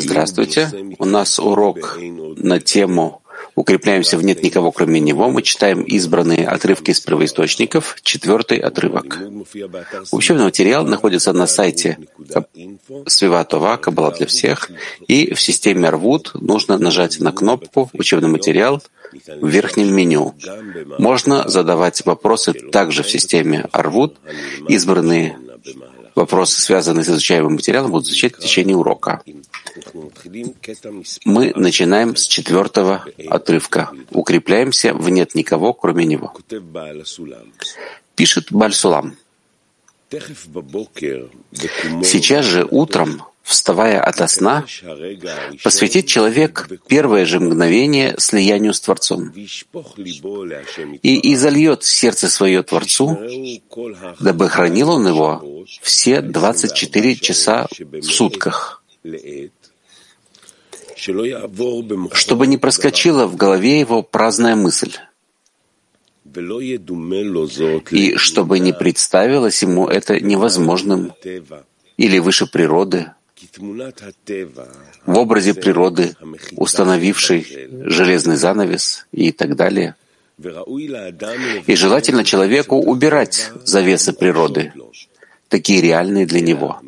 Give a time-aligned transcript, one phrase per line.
[0.00, 0.70] Здравствуйте.
[0.98, 1.98] У нас урок
[2.36, 3.22] на тему
[3.54, 5.28] «Укрепляемся в нет никого, кроме Него».
[5.30, 9.18] Мы читаем избранные отрывки из первоисточников, четвертый отрывок.
[10.10, 11.98] Учебный материал находится на сайте
[13.06, 14.70] Свиватова, Кабала для всех,
[15.06, 18.82] и в системе Арвуд нужно нажать на кнопку «Учебный материал»
[19.40, 20.34] в верхнем меню.
[20.98, 24.16] Можно задавать вопросы также в системе Арвуд.
[24.68, 25.36] Избранные
[26.14, 29.22] Вопросы, связанные с изучаемым материалом, будут изучать в течение урока.
[31.24, 33.90] Мы начинаем с четвертого отрывка.
[34.10, 36.34] Укрепляемся в нет никого, кроме него.
[38.14, 39.16] Пишет Бальсулам.
[42.02, 44.64] Сейчас же утром вставая ото сна,
[45.62, 49.32] посвятит человек первое же мгновение слиянию с Творцом.
[51.02, 53.18] И изольет сердце свое Творцу,
[54.20, 58.82] дабы хранил он его все 24 часа в сутках,
[62.12, 64.92] чтобы не проскочила в голове его праздная мысль,
[67.90, 71.12] и чтобы не представилось ему это невозможным
[71.96, 73.12] или выше природы,
[73.58, 76.14] в образе природы,
[76.56, 79.94] установившей железный занавес и так далее.
[81.66, 84.72] И желательно человеку убирать завесы природы,
[85.48, 86.80] такие реальные для него.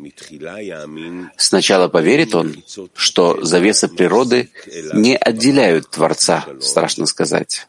[1.37, 2.63] Сначала поверит он,
[2.95, 4.49] что завесы природы
[4.93, 7.67] не отделяют Творца, страшно сказать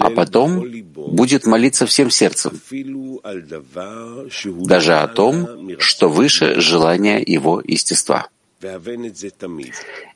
[0.00, 0.64] а потом
[0.94, 2.60] будет молиться всем сердцем,
[4.66, 8.28] даже о том, что выше желания его естества.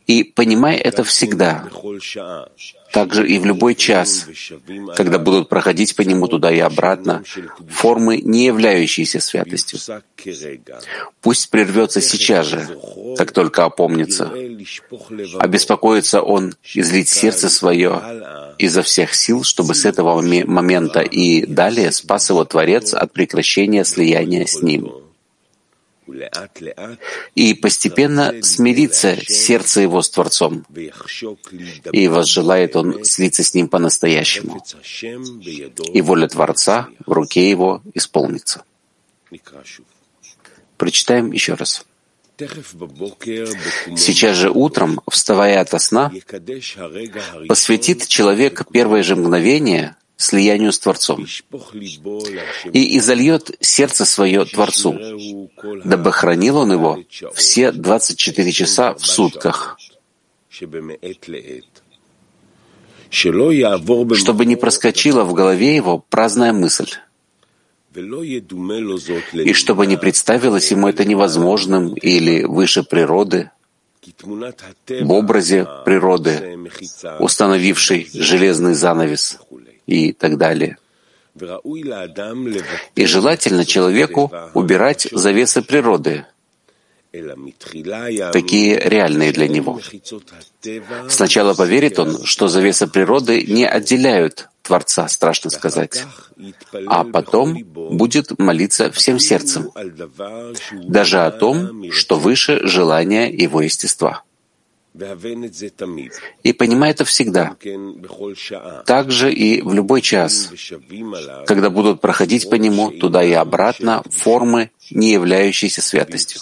[0.07, 1.69] И понимай это всегда,
[2.93, 4.27] также и в любой час,
[4.95, 7.25] когда будут проходить по нему туда и обратно
[7.69, 9.81] формы, не являющиеся святостью.
[11.21, 12.79] Пусть прервется сейчас же,
[13.17, 14.33] как только опомнится.
[15.39, 18.01] Обеспокоится он излить сердце свое
[18.59, 24.47] изо всех сил, чтобы с этого момента и далее спас его Творец от прекращения слияния
[24.47, 25.06] с ним
[27.35, 30.65] и постепенно смирится сердце его с Творцом,
[31.93, 34.65] и возжелает он слиться с ним по-настоящему,
[35.93, 38.63] и воля Творца в руке его исполнится.
[40.77, 41.85] Прочитаем еще раз.
[43.97, 46.13] Сейчас же утром, вставая ото сна,
[47.49, 51.27] посвятит человек первое же мгновение слиянию с Творцом.
[52.73, 54.99] И изольет сердце свое Творцу,
[55.85, 56.99] дабы хранил он его
[57.35, 59.79] все 24 часа в сутках,
[63.11, 66.91] чтобы не проскочила в голове его праздная мысль,
[67.95, 73.51] и чтобы не представилось ему это невозможным или выше природы,
[74.21, 76.59] в образе природы,
[77.19, 79.39] установившей железный занавес
[79.87, 80.79] и так далее.
[82.95, 86.25] И желательно человеку убирать завесы природы,
[88.33, 89.81] такие реальные для него.
[91.09, 96.05] Сначала поверит он, что завесы природы не отделяют Творца, страшно сказать,
[96.87, 99.71] а потом будет молиться всем сердцем,
[100.73, 104.23] даже о том, что выше желания его естества.
[106.43, 107.57] И понимай это всегда,
[108.87, 110.51] также и в любой час,
[111.47, 116.41] когда будут проходить по нему туда и обратно формы, не являющиеся святостью.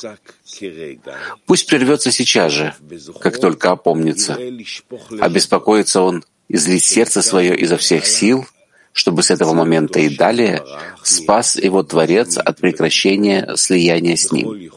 [1.46, 2.74] Пусть прервется сейчас же,
[3.20, 4.38] как только опомнится.
[5.20, 8.46] Обеспокоится он излить сердце свое изо всех сил,
[8.92, 10.62] чтобы с этого момента и далее
[11.02, 14.70] спас его Творец от прекращения слияния с ним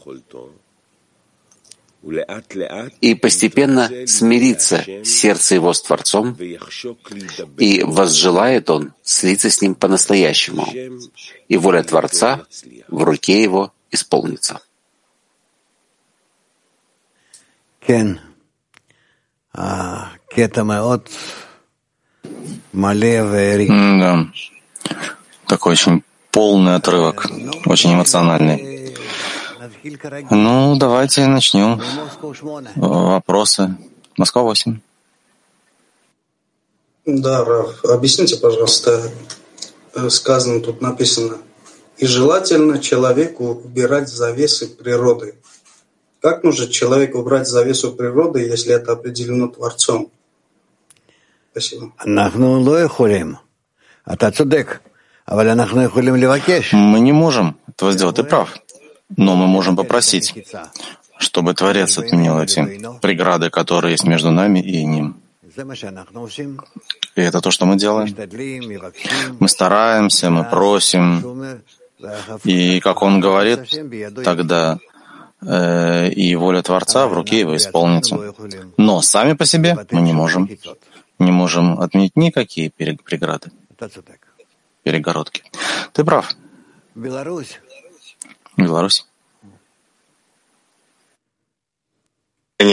[3.00, 6.36] и постепенно смирится сердце его с Творцом,
[7.58, 10.66] и возжелает он слиться с ним по-настоящему,
[11.48, 12.46] и воля Творца
[12.88, 14.60] в руке его исполнится.
[23.98, 24.26] Да.
[25.46, 27.26] Такой очень полный отрывок,
[27.66, 28.77] очень эмоциональный.
[30.30, 31.80] Ну, давайте начнем.
[32.76, 33.76] Вопросы.
[34.16, 34.80] Москва 8.
[37.06, 39.10] Да, Раф, объясните, пожалуйста,
[39.94, 41.38] э, сказано тут написано,
[41.96, 45.38] и желательно человеку убирать завесы природы.
[46.20, 50.10] Как нужно человеку убрать завесу природы, если это определено Творцом?
[51.52, 51.92] Спасибо.
[56.72, 58.54] Мы не можем этого сделать, ты прав.
[59.16, 60.34] Но мы можем попросить,
[61.18, 65.16] чтобы Творец отменил эти преграды, которые есть между нами и ним.
[67.16, 68.14] И это то, что мы делаем.
[69.40, 71.62] Мы стараемся, мы просим.
[72.44, 73.60] И, как он говорит,
[74.22, 74.78] тогда
[75.42, 78.34] э, и воля Творца в руке его исполнится.
[78.76, 80.48] Но сами по себе мы не можем.
[81.18, 83.50] Не можем отменить никакие преграды,
[84.84, 85.42] перегородки.
[85.92, 86.32] Ты прав.
[86.94, 87.58] Беларусь.
[88.58, 89.06] Беларусь.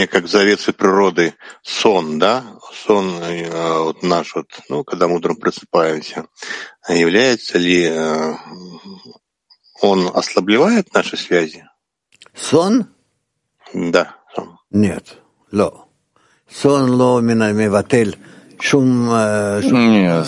[0.07, 6.27] как завесы природы, сон, да, сон э, вот наш вот, ну, когда мы утром просыпаемся,
[6.89, 8.33] является ли э,
[9.81, 11.67] он ослабливает наши связи?
[12.33, 12.87] Сон?
[13.73, 14.57] Да, сон.
[14.71, 15.17] Нет,
[15.51, 15.87] ло.
[16.49, 18.17] Сон ло миватель
[19.71, 20.27] нет,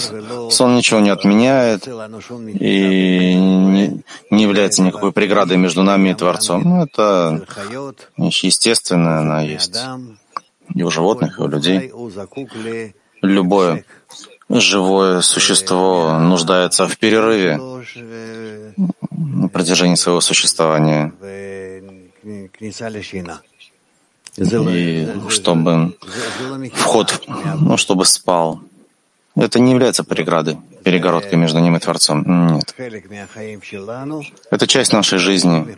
[0.51, 6.63] сон ничего не отменяет и не, не является никакой преградой между нами и Творцом.
[6.63, 7.45] Ну, это
[8.17, 9.77] вещь естественная, она есть
[10.73, 11.91] и у животных, и у людей.
[13.21, 13.85] Любое
[14.49, 17.59] живое существо нуждается в перерыве
[19.11, 21.13] на протяжении своего существования
[24.37, 25.97] и чтобы
[26.73, 27.21] вход,
[27.59, 28.61] ну, чтобы спал.
[29.35, 32.23] Это не является преградой, перегородкой между ним и Творцом.
[32.55, 32.73] Нет.
[34.49, 35.77] Это часть нашей жизни.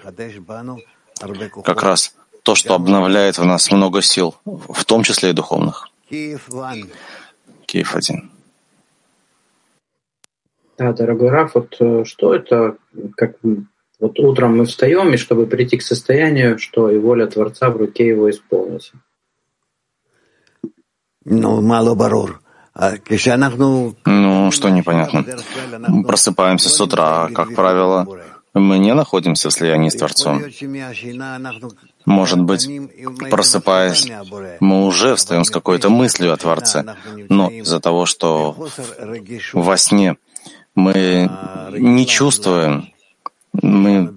[1.63, 2.13] Как раз
[2.43, 5.89] то, что обновляет в нас много сил, в том числе и духовных.
[6.09, 8.31] Киев один.
[10.77, 12.77] Да, дорогой Раф, вот э, что это,
[13.17, 13.35] как
[13.99, 18.07] вот утром мы встаем, и чтобы прийти к состоянию, что и воля Творца в руке
[18.07, 18.93] его исполнится.
[21.25, 22.41] Ну, мало барур.
[22.73, 22.93] А
[24.05, 25.25] ну, что непонятно.
[26.07, 28.07] Просыпаемся с утра, как правило,
[28.53, 30.41] мы не находимся в слиянии с Творцом.
[32.05, 32.69] Может быть,
[33.29, 34.09] просыпаясь,
[34.61, 36.95] мы уже встаем с какой-то мыслью о Творце,
[37.27, 38.55] но из-за того, что
[39.53, 40.15] во сне
[40.73, 41.29] мы
[41.73, 42.93] не чувствуем
[43.53, 44.13] мы,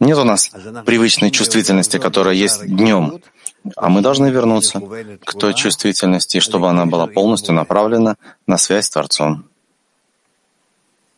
[0.00, 0.50] нет у нас
[0.84, 3.20] привычной чувствительности, которая есть днем,
[3.76, 4.80] а мы должны вернуться
[5.24, 9.48] к той чувствительности, чтобы она была полностью направлена на связь с Творцом.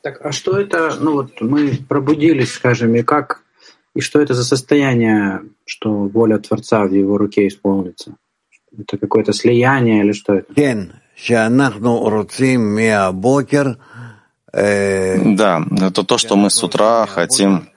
[0.03, 3.43] Так, а что это, ну вот мы пробудились, скажем, и как,
[3.95, 8.15] и что это за состояние, что воля Творца в его руке исполнится?
[8.79, 10.53] Это какое-то слияние или что это?
[14.59, 17.69] Да, это то, что мы с утра хотим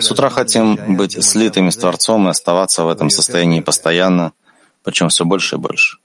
[0.00, 4.32] с утра хотим быть слитыми с Творцом и оставаться в этом состоянии постоянно,
[4.84, 5.98] причем все больше и больше.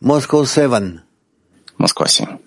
[0.00, 1.00] Москва 7.
[1.76, 2.38] Москва 7.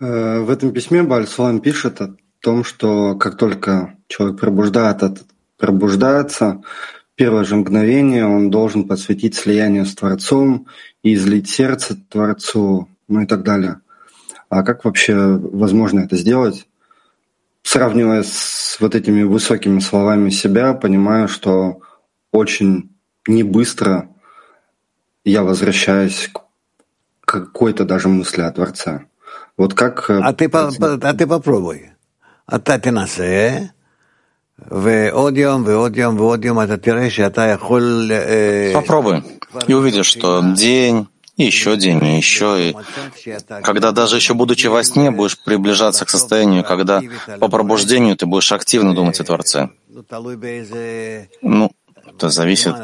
[0.00, 2.00] Э, в этом письме Бальсулам пишет
[2.40, 5.02] том, что как только человек пробуждает,
[5.56, 6.62] пробуждается,
[7.14, 10.66] первое же мгновение он должен посвятить слиянию с Творцом
[11.02, 13.80] и излить сердце Творцу, ну и так далее.
[14.48, 16.68] А как вообще возможно это сделать?
[17.62, 21.80] Сравнивая с вот этими высокими словами себя, понимаю, что
[22.30, 22.90] очень
[23.26, 24.08] не быстро
[25.24, 26.42] я возвращаюсь к
[27.24, 29.06] какой-то даже мысли о Творце.
[29.56, 30.08] Вот как...
[30.08, 31.90] Э, а ты, по, а ты попробуй.
[32.55, 33.57] אתה תנסה,
[34.71, 38.11] ועוד יום ועוד יום ועוד יום אתה תראה שאתה יכול...
[38.73, 39.21] Попробуй.
[39.67, 42.75] И увидишь, что день, и еще день, и еще, и
[43.63, 47.01] когда даже еще будучи во сне, будешь приближаться к состоянию, когда
[47.39, 49.69] по пробуждению ты будешь активно думать о Творце.
[51.41, 51.71] Ну,
[52.07, 52.75] это зависит,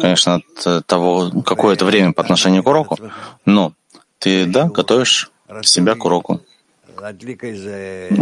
[0.00, 2.96] конечно, от того, какое это время по отношению к уроку,
[3.44, 3.72] но
[4.18, 5.30] ты, да, готовишь
[5.62, 6.42] себя к уроку.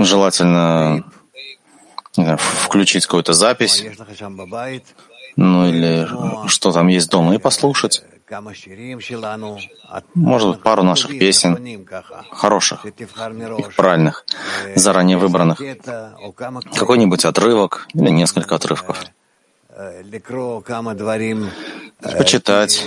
[0.03, 1.03] Желательно
[2.15, 3.83] знаю, включить какую-то запись,
[5.35, 6.07] ну или
[6.47, 8.03] что там есть дома, и послушать.
[10.15, 11.87] Может быть, пару наших песен,
[12.31, 14.25] хороших, их правильных,
[14.75, 15.61] заранее выбранных,
[16.75, 19.03] какой-нибудь отрывок или несколько отрывков.
[22.17, 22.85] Почитать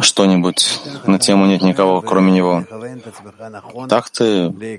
[0.00, 2.64] что-нибудь на тему «Нет никого, кроме него».
[3.88, 4.78] Так ты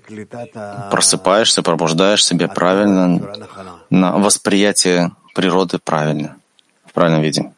[0.92, 3.36] просыпаешься, пробуждаешь себя правильно,
[3.90, 6.38] на восприятие природы правильно,
[6.86, 7.52] в правильном виде.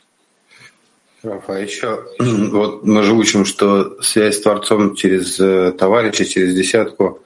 [1.48, 7.24] А еще вот мы же учим, что связь с Творцом через э, товарища, через десятку,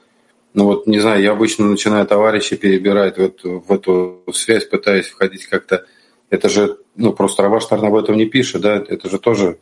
[0.54, 5.46] Ну вот, не знаю, я обычно начинаю товарища перебирать вот в эту связь, пытаясь входить
[5.46, 5.84] как-то.
[6.30, 8.76] Это же, ну, просто Раваштарн об этом не пишет, да?
[8.76, 9.58] Это же тоже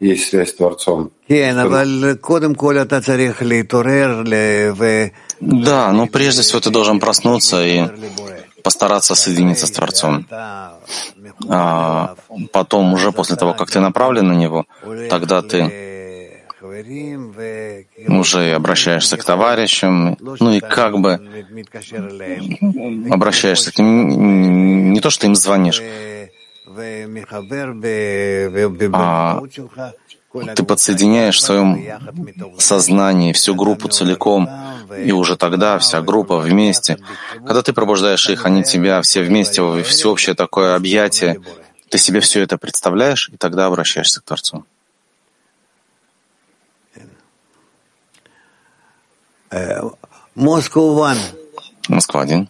[0.00, 1.10] есть связь с Творцом.
[5.40, 7.86] Да, но прежде всего ты должен проснуться и
[8.62, 10.26] постараться соединиться с Творцом.
[11.48, 12.14] А
[12.52, 14.66] потом, уже после того, как ты направлен на Него,
[15.10, 15.70] тогда ты
[18.08, 21.20] уже обращаешься к товарищам, ну и как бы
[23.10, 25.82] обращаешься к ним, не то, что им звонишь,
[28.92, 29.40] а
[30.56, 31.80] ты подсоединяешь в своем
[32.58, 34.48] сознании всю группу целиком,
[34.96, 36.98] и уже тогда вся группа вместе.
[37.34, 41.40] Когда ты пробуждаешь их, они тебя все вместе, всеобщее такое объятие,
[41.88, 44.64] ты себе все это представляешь, и тогда обращаешься к Творцу.
[51.88, 52.48] Москва один.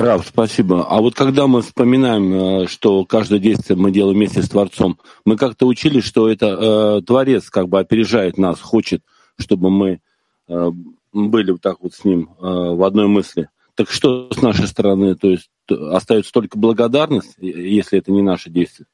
[0.00, 0.86] Рав, спасибо.
[0.88, 5.36] А вот когда мы вспоминаем, э, что каждое действие мы делаем вместе с Творцом, мы
[5.36, 9.02] как-то учили, что это э, Творец как бы опережает нас, хочет,
[9.38, 10.00] чтобы мы
[10.48, 10.70] э,
[11.12, 13.48] были вот так вот с ним э, в одной мысли.
[13.74, 15.14] Так что с нашей стороны?
[15.14, 18.86] То есть остается только благодарность, если это не наше действие?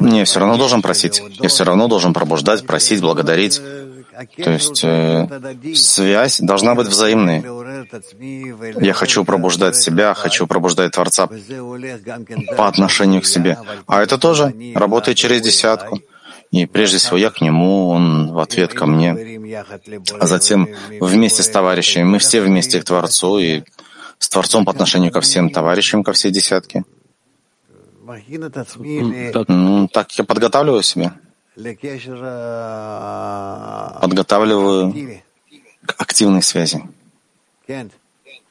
[0.00, 1.22] Не, все равно должен просить.
[1.40, 3.60] Я все равно должен пробуждать, просить, благодарить.
[4.18, 5.28] То есть э,
[5.74, 7.44] связь должна быть взаимной.
[8.84, 11.28] Я хочу пробуждать себя, хочу пробуждать Творца
[12.56, 13.58] по отношению к себе.
[13.86, 16.00] А это тоже работает через десятку.
[16.50, 19.14] И прежде всего я к нему, он в ответ ко мне.
[20.18, 20.68] А затем
[21.00, 23.62] вместе с товарищами, мы все вместе к Творцу и
[24.18, 26.84] с Творцом по отношению ко всем товарищам, ко всей десятке.
[29.48, 31.14] Ну, так я подготавливаю себя.
[34.00, 34.94] Подготавливаю
[35.84, 36.82] к активной связи.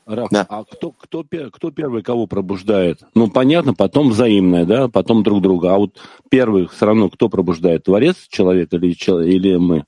[0.06, 0.46] Раф, да.
[0.48, 3.02] а кто, кто, кто первый кого пробуждает?
[3.14, 5.74] Ну, понятно, потом взаимное, да, потом друг друга.
[5.74, 5.98] А вот
[6.30, 7.84] первый все равно кто пробуждает?
[7.84, 8.96] Творец человек или,
[9.26, 9.84] или мы?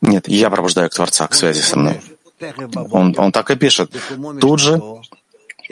[0.00, 2.00] Нет, я пробуждаю к Творца, к связи со мной.
[2.90, 3.92] Он, он так и пишет.
[4.40, 4.80] Тут же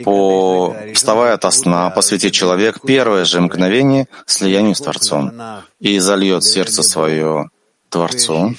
[0.03, 5.33] по, вставая от сна, посвятит человек первое же мгновение слиянию с Творцом
[5.79, 7.49] и зальет сердце свое
[7.89, 8.55] Творцу,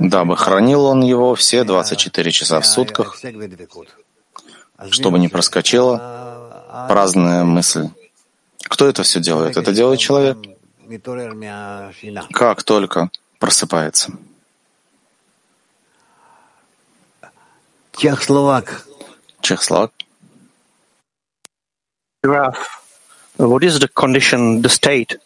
[0.00, 3.20] дабы хранил он его все 24 часа в сутках,
[4.90, 7.88] чтобы не проскочила праздная мысль.
[8.64, 9.56] Кто это все делает?
[9.56, 10.38] Это делает человек.
[12.32, 14.12] Как только просыпается.
[17.96, 18.87] Чехословак.
[19.48, 19.92] Чехословак.
[22.22, 22.58] Graph.
[23.38, 25.16] What is the condition, the state,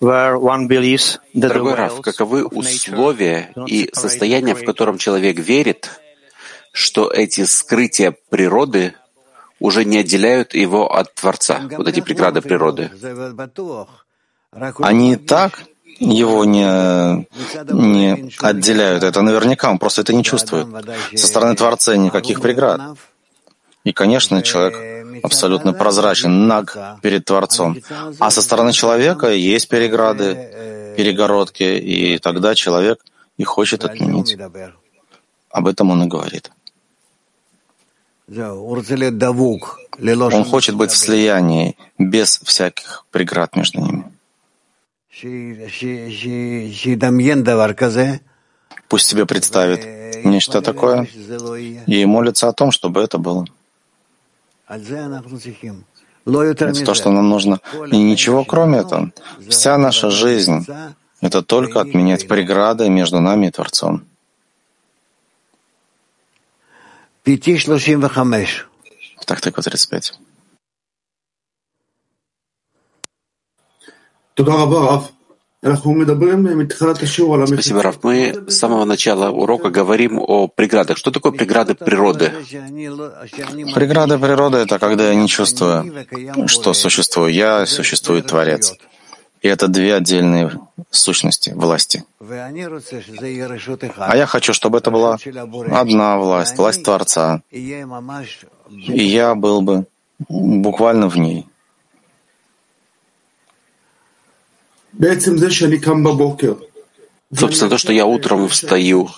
[0.00, 5.90] where one believes that Дорогой Раф, каковы условия и состояние, в котором человек верит,
[6.72, 8.94] что эти скрытия природы
[9.60, 12.90] уже не отделяют его от Творца, вот эти преграды природы?
[14.78, 15.60] Они так
[15.98, 17.26] его не,
[17.70, 19.02] не отделяют.
[19.04, 20.68] Это наверняка, он просто это не чувствует.
[21.14, 22.80] Со стороны Творца никаких преград.
[23.84, 27.78] И, конечно, человек абсолютно прозрачен, наг перед Творцом.
[28.18, 33.04] А со стороны человека есть переграды, перегородки, и тогда человек
[33.36, 34.36] и хочет отменить.
[35.50, 36.50] Об этом он и говорит.
[38.28, 44.04] Он хочет быть в слиянии, без всяких преград между ними.
[48.88, 51.06] Пусть себе представит нечто такое
[51.86, 53.44] и молится о том, чтобы это было.
[56.24, 57.60] Это то, что нам нужно.
[57.90, 59.12] И ничего кроме этого.
[59.48, 60.66] Вся наша жизнь—
[61.20, 64.04] это только отменять преграды между нами и Творцом.
[69.26, 70.14] Так, так, 35.
[74.34, 75.08] Спасибо,
[77.82, 78.02] Раф.
[78.02, 80.96] Мы с самого начала урока говорим о преградах.
[80.96, 82.32] Что такое преграды природы?
[83.72, 85.94] Преграды природы— это когда я не чувствую,
[86.48, 88.74] что существую я, существует Творец.
[89.40, 90.50] И это две отдельные
[90.90, 92.04] сущности, власти.
[93.96, 95.16] А я хочу, чтобы это была
[95.70, 97.40] одна власть, власть Творца.
[97.52, 97.84] И
[99.04, 99.86] я был бы
[100.28, 101.46] буквально в ней.
[107.34, 109.08] Собственно, то, что я утром встаю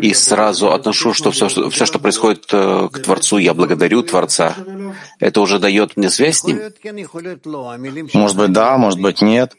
[0.00, 4.54] и сразу отношу, что все, все, что происходит э, к Творцу, я благодарю Творца.
[5.18, 6.60] это уже дает мне связь с ним?
[8.12, 9.56] Может быть, да, может быть, нет.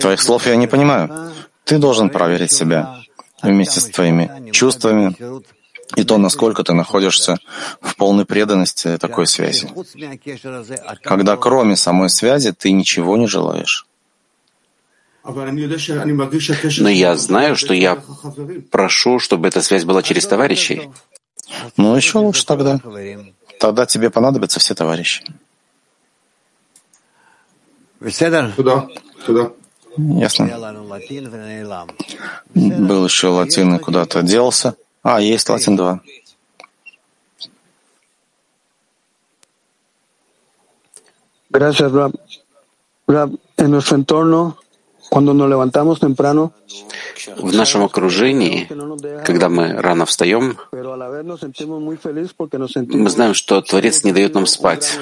[0.00, 1.32] Твоих слов я не понимаю.
[1.64, 3.00] Ты должен проверить себя
[3.42, 5.16] вместе с твоими чувствами
[5.96, 7.38] и то, насколько ты находишься
[7.80, 9.68] в полной преданности такой связи.
[11.02, 13.89] Когда кроме самой связи ты ничего не желаешь.
[15.22, 18.02] Но я знаю, что я
[18.70, 20.90] прошу, чтобы эта связь была через товарищей.
[21.76, 22.80] Ну, еще лучше тогда.
[23.58, 25.24] Тогда тебе понадобятся все товарищи.
[28.56, 28.88] Туда,
[29.26, 29.52] туда.
[29.96, 30.46] Ясно.
[32.54, 34.76] Был еще латин и куда-то делся.
[35.02, 36.00] А, есть латин 2.
[41.52, 42.14] Gracias, Rab.
[43.08, 44.59] Rab, en nuestro entorno
[47.36, 48.68] в нашем окружении,
[49.24, 54.98] когда мы рано встаем, мы знаем, что Творец не дает нам спать.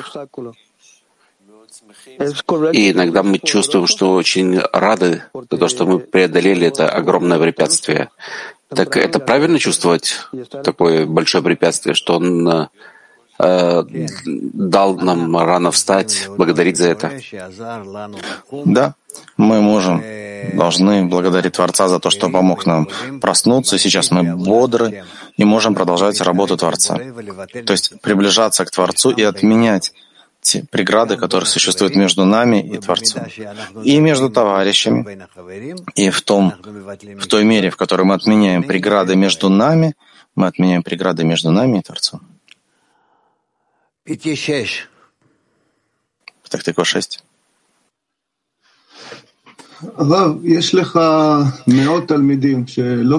[2.72, 8.10] И иногда мы чувствуем, что очень рады за то, что мы преодолели это огромное препятствие.
[8.68, 10.14] Так это правильно чувствовать
[10.62, 12.68] такое большое препятствие, что он
[13.38, 13.84] э,
[14.26, 17.12] дал нам рано встать, благодарить за это?
[18.64, 18.94] Да,
[19.36, 20.02] мы можем,
[20.54, 22.88] должны благодарить Творца за то, что помог нам
[23.20, 23.78] проснуться.
[23.78, 25.04] Сейчас мы бодры
[25.36, 26.98] и можем продолжать работу Творца.
[27.66, 29.92] То есть приближаться к Творцу и отменять
[30.40, 33.26] те преграды, которые существуют между нами и Творцом,
[33.84, 35.26] и между товарищами,
[35.94, 39.94] и в, том, в той мере, в которой мы отменяем преграды между нами,
[40.34, 42.20] мы отменяем преграды между нами и Творцом.
[46.48, 47.24] Так, так, 6.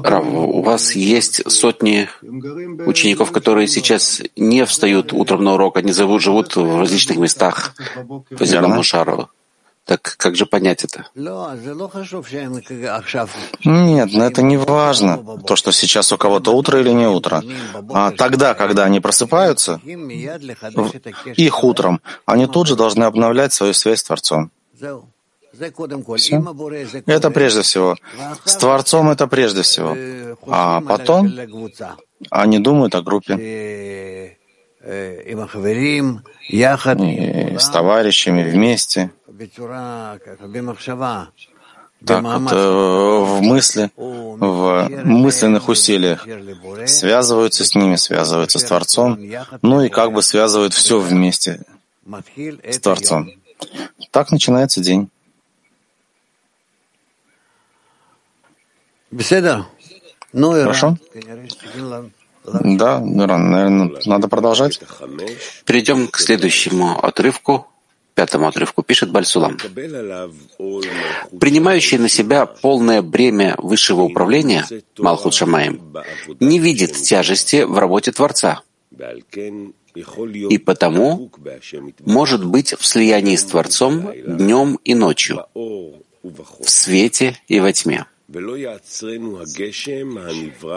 [0.10, 2.10] Рав, у вас есть сотни
[2.86, 7.74] учеников, которые сейчас не встают утром на урок, они живут, живут в различных местах
[8.38, 9.30] по земному шару.
[9.86, 11.08] Так как же понять это?
[13.66, 17.42] Нет, но это не важно, то, что сейчас у кого-то утро или не утро.
[17.92, 19.82] А тогда, когда они просыпаются,
[21.36, 24.52] их утром, они тут же должны обновлять свою связь с Творцом.
[27.06, 27.96] Это прежде всего.
[28.46, 29.96] С Творцом это прежде всего.
[30.48, 31.32] А потом
[32.30, 33.36] они думают о группе.
[36.50, 39.12] И с товарищами вместе.
[42.06, 46.26] Так вот, э, в мысли, в мысленных усилиях
[46.88, 49.20] связываются с ними, связываются с Творцом,
[49.62, 51.62] ну и как бы связывают все вместе
[52.64, 53.30] с Творцом.
[54.12, 55.10] Так начинается день.
[60.32, 60.98] Хорошо?
[62.46, 64.80] Да, наверное, надо продолжать.
[65.66, 67.68] Перейдем к следующему отрывку,
[68.16, 69.58] пятому отрывку, пишет Бальсулам.
[71.40, 74.66] Принимающий на себя полное бремя высшего управления,
[74.98, 75.94] Малхут Шамаем,
[76.40, 78.62] не видит тяжести в работе Творца,
[80.50, 81.32] и потому
[82.06, 85.46] может быть в слиянии с Творцом днем и ночью,
[86.24, 88.06] в свете и во тьме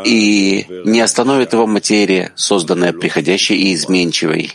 [0.06, 4.52] и не остановит его материя, созданная приходящей и изменчивой.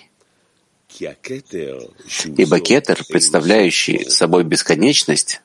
[2.37, 5.41] Ибо кетер, представляющий собой бесконечность,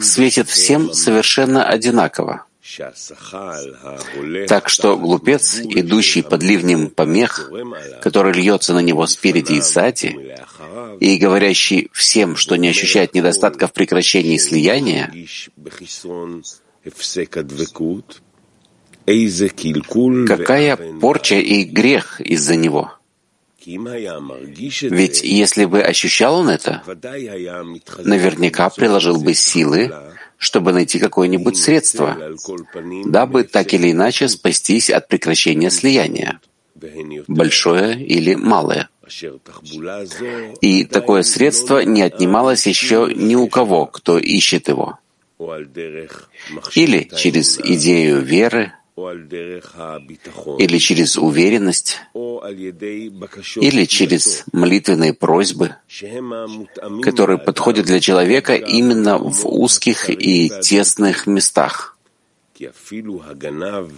[0.00, 2.44] светит всем совершенно одинаково.
[4.48, 7.50] Так что глупец, идущий под ливнем помех,
[8.00, 10.36] который льется на него спереди и сзади,
[11.00, 15.12] и говорящий всем, что не ощущает недостатка в прекращении слияния,
[20.26, 22.92] какая порча и грех из-за него?
[23.64, 26.82] Ведь если бы ощущал он это,
[27.98, 29.92] наверняка приложил бы силы,
[30.42, 32.18] чтобы найти какое-нибудь средство,
[33.04, 36.40] дабы так или иначе спастись от прекращения слияния,
[37.28, 38.88] большое или малое.
[40.60, 44.98] И такое средство не отнималось еще ни у кого, кто ищет его.
[46.74, 55.76] Или через идею веры, или через уверенность, или через молитвенные просьбы,
[57.02, 61.96] которые подходят для человека именно в узких и тесных местах.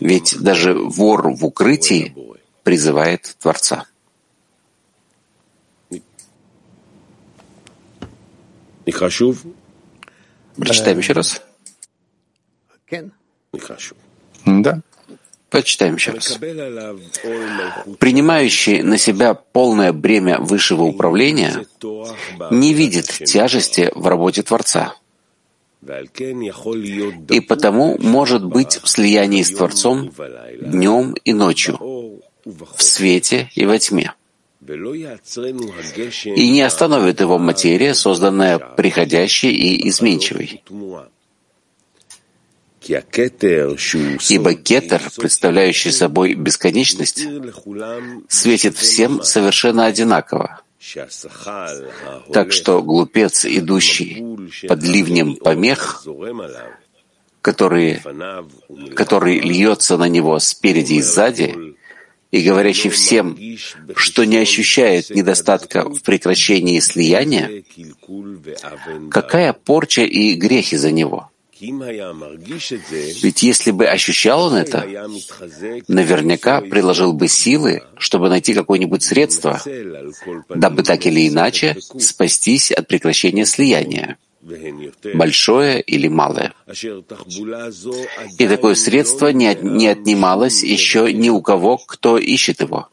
[0.00, 2.14] Ведь даже вор в укрытии
[2.62, 3.86] призывает Творца.
[10.56, 11.42] Прочитаем еще раз.
[14.44, 14.80] Да.
[15.50, 16.36] Почитаем еще раз.
[18.00, 21.64] Принимающий на себя полное бремя высшего управления
[22.50, 24.96] не видит тяжести в работе Творца.
[27.30, 30.10] И потому может быть в слиянии с Творцом
[30.60, 31.78] днем и ночью,
[32.44, 34.12] в свете и во тьме.
[36.24, 40.62] И не остановит его материя, созданная приходящей и изменчивой.
[42.88, 47.26] Ибо кетер, представляющий собой бесконечность,
[48.28, 50.60] светит всем совершенно одинаково.
[52.32, 54.22] Так что глупец, идущий
[54.68, 56.04] под ливнем помех,
[57.40, 58.00] который,
[58.94, 61.76] который льется на него спереди и сзади,
[62.30, 63.38] и говорящий всем,
[63.94, 67.62] что не ощущает недостатка в прекращении слияния,
[69.10, 71.30] какая порча и грехи за него?
[73.22, 74.86] Ведь если бы ощущал он это,
[75.88, 79.60] наверняка приложил бы силы, чтобы найти какое-нибудь средство,
[80.48, 84.18] дабы так или иначе спастись от прекращения слияния,
[85.14, 86.52] большое или малое.
[88.38, 92.88] И такое средство не, от, не отнималось еще ни у кого, кто ищет его.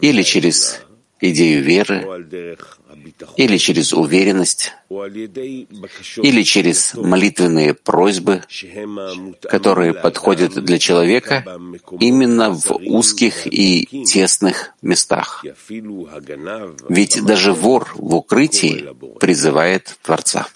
[0.00, 0.80] Или через
[1.20, 2.06] идею веры,
[3.36, 8.42] или через уверенность, или через молитвенные просьбы,
[9.42, 11.44] которые подходят для человека
[12.00, 15.44] именно в узких и тесных местах.
[16.88, 20.46] Ведь даже вор в укрытии призывает Творца.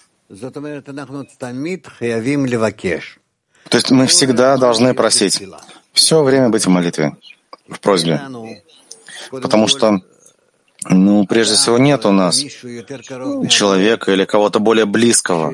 [3.69, 5.43] То есть мы всегда должны просить,
[5.93, 7.15] все время быть в молитве,
[7.67, 8.21] в просьбе.
[9.29, 10.01] Потому что
[10.89, 15.53] ну, прежде всего, нет у нас человека или кого-то более близкого,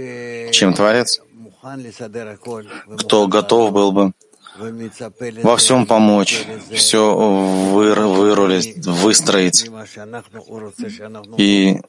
[0.52, 1.22] чем Творец,
[2.98, 4.14] кто готов был бы
[5.44, 7.16] во всем помочь, все
[7.72, 9.70] выр, вырулить, выстроить.
[11.38, 11.80] И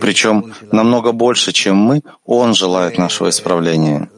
[0.00, 4.08] причем намного больше, чем мы, Он желает нашего исправления.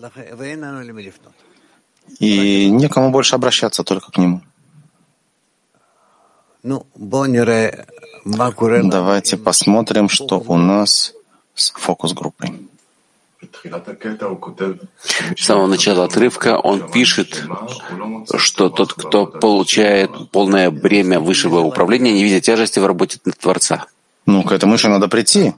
[2.18, 4.42] И некому больше обращаться, только к Нему.
[8.24, 11.12] Давайте посмотрим, что у нас
[11.54, 12.54] с фокус-группой.
[15.36, 17.44] С самого начала отрывка он пишет,
[18.36, 23.86] что тот, кто получает полное бремя высшего управления, не видит тяжести в работе Творца.
[24.26, 25.52] Ну, к этому еще надо прийти.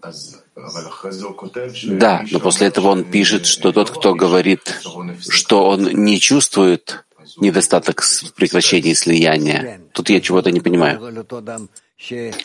[1.84, 4.80] Да, но после этого он пишет, что тот, кто говорит,
[5.28, 7.04] что он не чувствует
[7.36, 9.80] недостаток в прекращении слияния.
[9.92, 11.24] Тут я чего-то не понимаю.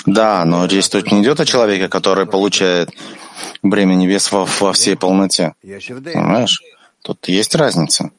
[0.06, 2.90] Да, но здесь тут не идет о человеке, который получает
[3.62, 5.54] бремя небес во, во всей полноте.
[5.62, 6.62] Понимаешь?
[7.02, 8.12] Тут есть разница.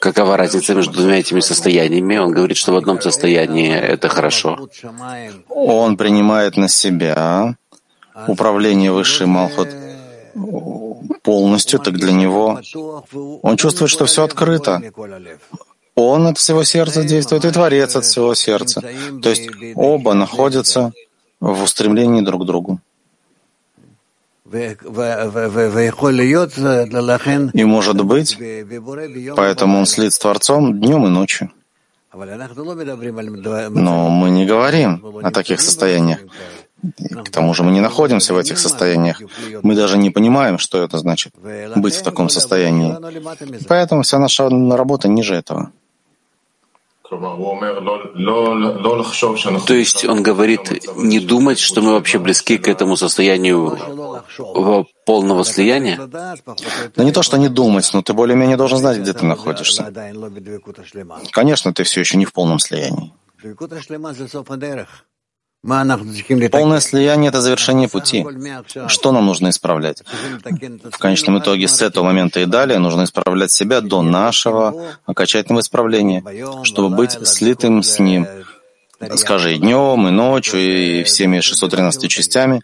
[0.00, 2.16] Какова разница между двумя этими состояниями?
[2.16, 4.68] Он говорит, что в одном состоянии это хорошо.
[5.48, 7.56] Он принимает на себя
[8.26, 9.68] управление высшей Малхот
[11.22, 12.60] полностью, так для него
[13.42, 14.80] он чувствует, что все открыто.
[15.94, 18.80] Он от всего сердца действует, и Творец от всего сердца.
[19.22, 20.92] То есть оба находятся
[21.40, 22.80] в устремлении друг к другу.
[27.54, 28.38] И может быть,
[29.36, 31.50] поэтому он слит с Творцом днем и ночью.
[32.14, 36.20] Но мы не говорим о таких состояниях.
[37.24, 39.22] К тому же мы не находимся в этих состояниях.
[39.62, 41.32] Мы даже не понимаем, что это значит
[41.76, 42.96] быть в таком состоянии.
[43.68, 45.70] Поэтому вся наша работа ниже этого.
[49.66, 53.78] То есть он говорит, не думать, что мы вообще близки к этому состоянию
[55.04, 55.96] полного слияния?
[56.06, 59.92] Да не то, что не думать, но ты более-менее должен знать, где ты находишься.
[61.30, 63.12] Конечно, ты все еще не в полном слиянии.
[65.64, 68.26] Полное слияние— это завершение пути.
[68.88, 70.02] Что нам нужно исправлять?
[70.42, 76.24] В конечном итоге с этого момента и далее нужно исправлять себя до нашего окончательного исправления,
[76.64, 78.26] чтобы быть слитым с Ним.
[79.16, 82.62] Скажи, и днем, и ночью, и всеми 613 частями.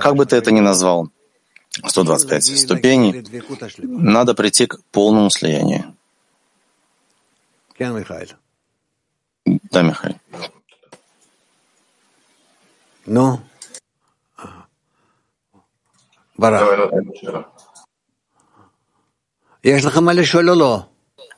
[0.00, 1.10] Как бы ты это ни назвал,
[1.84, 3.24] 125 ступеней,
[3.78, 5.96] надо прийти к полному слиянию.
[9.44, 10.14] Да, Михаил.
[13.06, 13.38] No.
[16.36, 16.90] Бара.
[19.62, 20.88] Я же хамали шололо.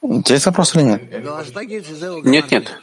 [0.02, 1.02] Есть вопрос или нет?
[2.24, 2.80] Нет, нет.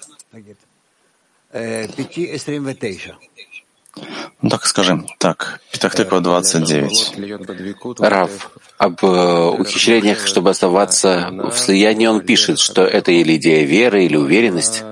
[4.41, 7.99] Ну так скажем, так, Петахтыква 29.
[7.99, 14.05] Рав, об э, ухищрениях, чтобы оставаться в слиянии, он пишет, что это или идея веры,
[14.05, 14.83] или уверенность.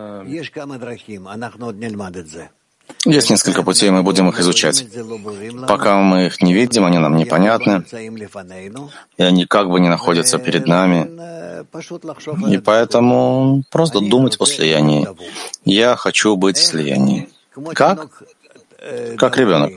[3.05, 4.85] Есть несколько путей, мы будем их изучать.
[5.67, 7.83] Пока мы их не видим, они нам непонятны,
[9.17, 11.09] и они как бы не находятся перед нами.
[12.53, 15.07] И поэтому просто думать о слиянии.
[15.65, 17.29] Я хочу быть в слиянии.
[17.73, 18.23] Как?
[19.17, 19.71] Как ребенок.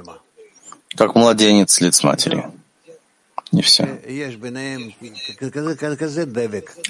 [0.96, 2.44] Как младенец лиц матери.
[3.56, 3.86] И все.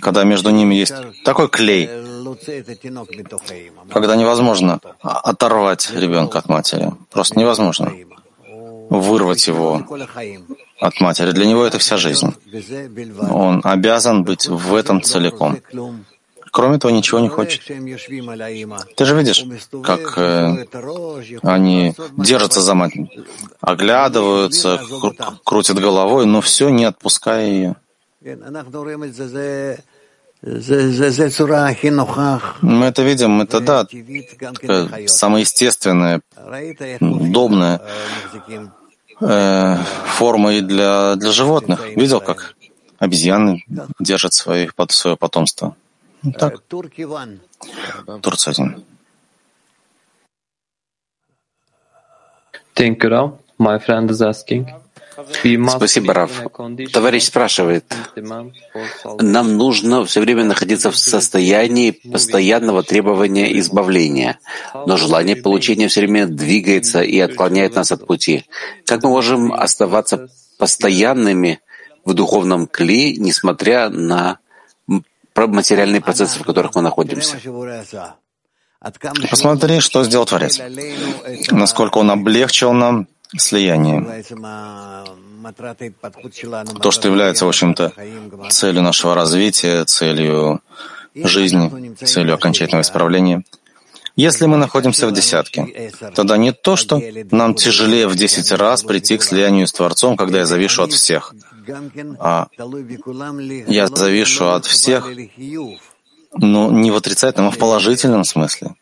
[0.00, 1.88] Когда между ними есть такой клей,
[3.92, 6.92] когда невозможно оторвать ребенка от матери.
[7.10, 7.92] Просто невозможно
[8.90, 9.82] вырвать его
[10.80, 11.32] от матери.
[11.32, 12.34] Для него это вся жизнь.
[13.30, 15.58] Он обязан быть в этом целиком.
[16.54, 17.62] Кроме того, ничего не хочет.
[17.66, 19.44] Ты же видишь,
[19.82, 20.66] как э,
[21.42, 22.92] они держатся за мать,
[23.60, 27.74] оглядываются, кру- крутят головой, но все не отпуская ее.
[32.62, 36.20] Мы это видим, это да, такая самая естественная,
[37.00, 37.80] удобная
[39.20, 41.80] э, форма и для, для животных.
[41.96, 42.54] Видел, как
[43.00, 43.64] обезьяны
[43.98, 45.74] держат своих, свое потомство?
[46.38, 46.62] Так.
[48.22, 48.84] Турция один.
[52.74, 53.38] Thank you, Rao.
[53.58, 54.66] My friend is asking.
[55.68, 56.42] Спасибо, Раф.
[56.92, 57.84] Товарищ спрашивает,
[59.20, 64.38] нам нужно все время находиться в состоянии постоянного требования избавления,
[64.86, 68.44] но желание получения все время двигается и отклоняет нас от пути.
[68.86, 71.60] Как мы можем оставаться постоянными
[72.04, 74.38] в духовном кле, несмотря на
[75.36, 77.36] материальные процессы, в которых мы находимся?
[79.30, 80.60] Посмотри, что сделал Творец.
[81.50, 84.24] Насколько он облегчил нам слияние.
[86.80, 87.92] То, что является, в общем-то,
[88.50, 90.60] целью нашего развития, целью
[91.14, 93.44] жизни, целью окончательного исправления.
[94.16, 99.16] Если мы находимся в десятке, тогда не то, что нам тяжелее в десять раз прийти
[99.16, 101.34] к слиянию с Творцом, когда я завишу от всех,
[102.20, 102.48] а
[103.66, 105.08] я завишу от всех,
[106.36, 108.74] но ну, не в отрицательном, а в положительном смысле.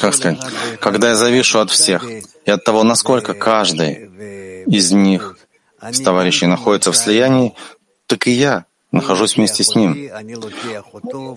[0.00, 0.40] Как сказать,
[0.80, 4.08] когда я завишу от всех и от того, насколько каждый
[4.70, 5.36] из них,
[5.80, 7.54] с товарищей, находится в слиянии,
[8.06, 10.10] так и я нахожусь вместе с ним.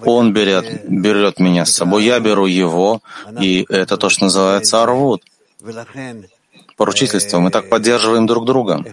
[0.06, 3.02] Он берет, берет меня с собой, я беру его,
[3.40, 5.24] и это то, что называется арвуд
[6.82, 7.40] поручительство.
[7.40, 8.84] Мы так поддерживаем друг друга.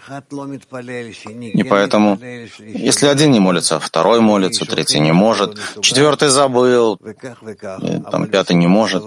[1.61, 2.19] И поэтому,
[2.61, 6.99] если один не молится, второй молится, третий не может, четвертый забыл,
[8.13, 9.03] там, пятый не может,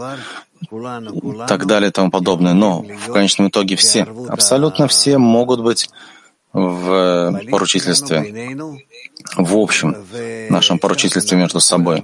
[0.62, 2.56] и так далее и тому подобное.
[2.56, 5.90] Но в конечном итоге все, абсолютно все могут быть
[6.54, 8.18] в поручительстве,
[9.38, 9.96] в общем
[10.50, 12.04] нашем поручительстве между собой.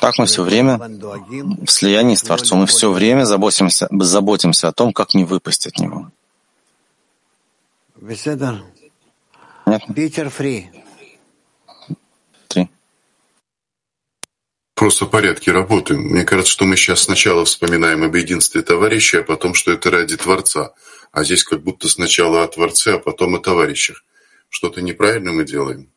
[0.00, 4.92] Так мы все время в слиянии с Творцом, мы все время заботимся, заботимся о том,
[4.92, 6.10] как не выпасть от Него.
[9.64, 9.94] Понятно?
[12.48, 12.70] Три.
[14.74, 15.96] Просто в порядке работы.
[15.96, 20.16] Мне кажется, что мы сейчас сначала вспоминаем об единстве товарища, а потом, что это ради
[20.16, 20.72] Творца.
[21.12, 24.04] А здесь как будто сначала о Творце, а потом о товарищах.
[24.48, 25.90] Что-то неправильно мы делаем.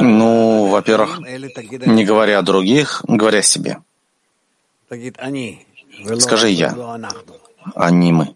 [0.00, 1.20] Ну, во-первых,
[1.86, 3.78] не говоря о других, говоря о себе.
[6.18, 6.74] Скажи «я»,
[7.74, 8.34] а не «мы».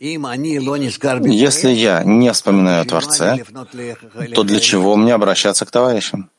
[0.00, 3.44] Если я не вспоминаю о Творце,
[4.34, 6.30] то для чего мне обращаться к товарищам?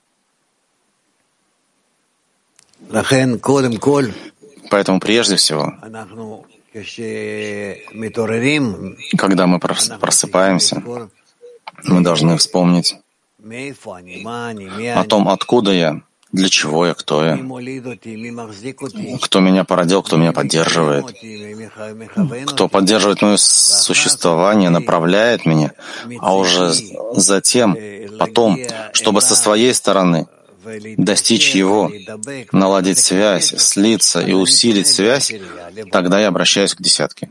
[4.70, 5.74] Поэтому прежде всего,
[9.18, 10.84] когда мы просыпаемся,
[11.84, 12.98] мы должны вспомнить
[13.42, 16.02] о том, откуда я,
[16.34, 17.38] для чего я, кто я,
[19.22, 21.06] кто меня породил, кто меня поддерживает,
[22.48, 25.72] кто поддерживает мое существование, направляет меня,
[26.20, 26.74] а уже
[27.14, 27.78] затем,
[28.20, 28.60] потом,
[28.92, 30.28] чтобы со своей стороны
[30.98, 31.92] достичь его,
[32.52, 35.32] наладить связь, слиться и усилить связь,
[35.92, 37.30] тогда я обращаюсь к десятке.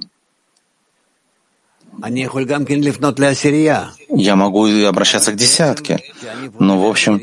[4.08, 6.00] Я могу и обращаться к десятке,
[6.58, 7.20] но, в общем,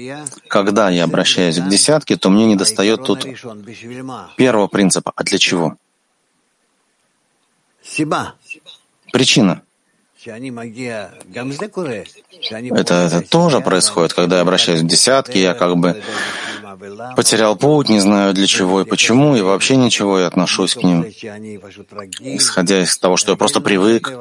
[0.47, 3.27] когда я обращаюсь к десятке, то мне недостает тут
[4.37, 5.11] первого принципа.
[5.15, 5.75] А для чего?
[9.11, 9.61] Причина.
[12.71, 16.01] Это, это тоже происходит, когда я обращаюсь к десятке, я как бы
[17.15, 21.03] потерял путь, не знаю для чего и почему, и вообще ничего, я отношусь к ним,
[22.19, 24.11] исходя из того, что я просто привык,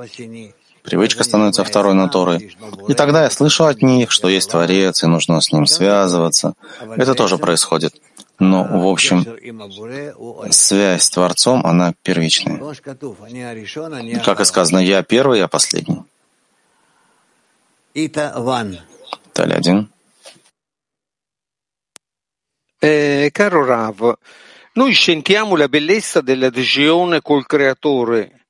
[0.83, 2.57] Привычка становится второй натурой.
[2.89, 6.55] И тогда я слышу от них, что есть Творец, и нужно с ним связываться.
[6.97, 7.95] Это тоже происходит.
[8.41, 9.25] Но, в общем,
[10.51, 12.59] связь с Творцом, она первичная.
[14.25, 16.03] Как и сказано, я первый, я последний.
[19.33, 19.93] Таль один.
[22.83, 24.19] Caro Rav,
[24.73, 28.41] noi sentiamo la bellezza dell'adesione col Creatore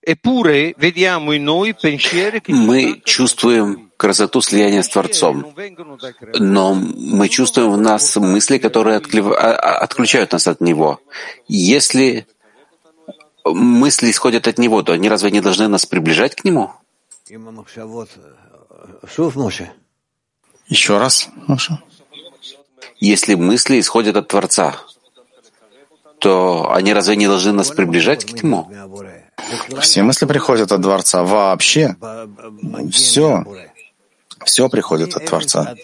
[2.47, 5.55] мы чувствуем красоту слияния с Творцом,
[6.39, 11.01] но мы чувствуем в нас мысли, которые а, а, отключают нас от Него.
[11.49, 12.27] Если
[13.45, 16.71] мысли исходят от Него, то они разве не должны нас приближать к Нему?
[20.67, 21.79] Еще раз, Маша.
[23.01, 24.77] Если мысли исходят от Творца,
[26.21, 28.67] то они разве не должны нас приближать к Нему?
[29.81, 31.23] Все мысли приходят от Дворца.
[31.23, 31.97] Вообще.
[32.93, 33.45] Все.
[34.45, 35.75] Все приходит от Творца.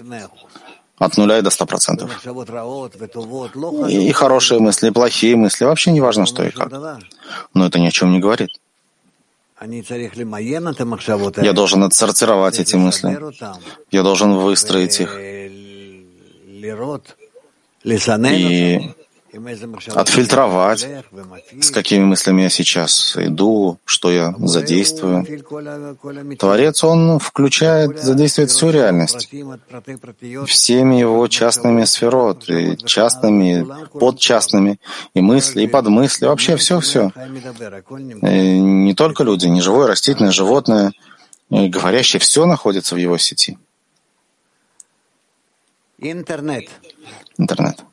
[0.98, 2.10] От нуля и до ста процентов.
[3.88, 5.64] И хорошие мысли, и плохие мысли.
[5.64, 6.72] Вообще не важно, что и как.
[7.52, 8.48] Но это ни о чем не говорит.
[11.42, 13.18] Я должен отсортировать эти мысли.
[13.90, 15.18] Я должен выстроить их.
[17.84, 18.94] И
[19.94, 20.86] отфильтровать,
[21.60, 25.24] с какими мыслями я сейчас иду, что я задействую.
[26.38, 29.28] Творец, он включает, задействует всю реальность,
[30.46, 33.66] всеми его частными сферот, и частными,
[33.98, 34.78] подчастными,
[35.14, 37.12] и мысли, и подмысли, вообще все-все.
[37.90, 40.92] Не только люди, не живое, растительное, животное,
[41.50, 43.58] говорящее, все находится в его сети.
[45.98, 46.68] Интернет.
[47.38, 47.84] Интернет.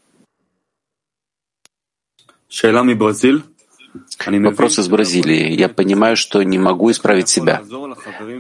[4.30, 5.60] Вопрос из Бразилии.
[5.60, 7.62] Я понимаю, что не могу исправить себя.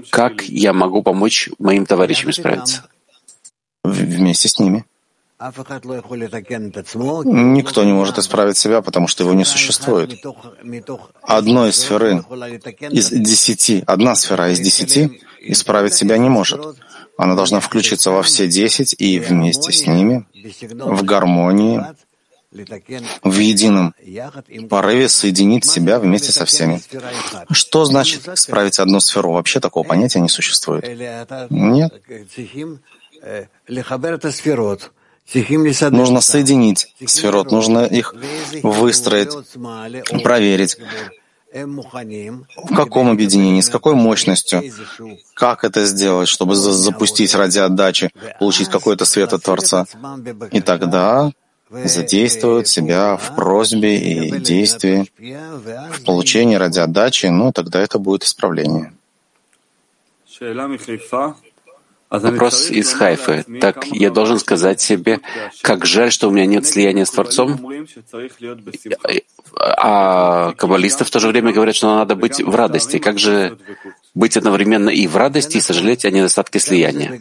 [0.10, 2.86] Как я могу помочь моим товарищам исправиться?
[3.84, 4.86] Вместе с ними.
[7.26, 10.24] Никто не может исправить себя, потому что его не существует.
[11.22, 12.24] Одной сферы
[12.92, 16.62] из десяти, одна сфера из десяти исправить себя не может.
[17.18, 20.26] Она должна включиться во все десять и вместе с ними,
[20.70, 21.84] в гармонии,
[23.24, 23.94] в едином
[24.70, 26.82] порыве соединить себя вместе со всеми.
[27.52, 29.32] Что значит справить одну сферу?
[29.32, 30.86] Вообще такого понятия не существует.
[31.50, 31.94] Нет.
[35.92, 38.14] Нужно соединить сферот, нужно их
[38.62, 39.32] выстроить,
[40.24, 40.78] проверить,
[41.54, 44.64] в каком объединении, с какой мощностью,
[45.34, 49.86] как это сделать, чтобы запустить ради отдачи, получить какой-то свет от Творца.
[50.52, 51.32] И тогда
[51.86, 55.06] задействуют себя в просьбе и действии,
[55.92, 58.94] в получении ради отдачи, ну, тогда это будет исправление.
[62.10, 63.44] Вопрос из Хайфы.
[63.60, 65.20] Так я должен сказать себе,
[65.64, 67.60] как жаль, что у меня нет слияния с Творцом?
[69.56, 73.00] А каббалисты в то же время говорят, что надо быть в радости.
[73.00, 73.58] Как же
[74.14, 77.20] быть одновременно и в радости, и сожалеть о недостатке слияния?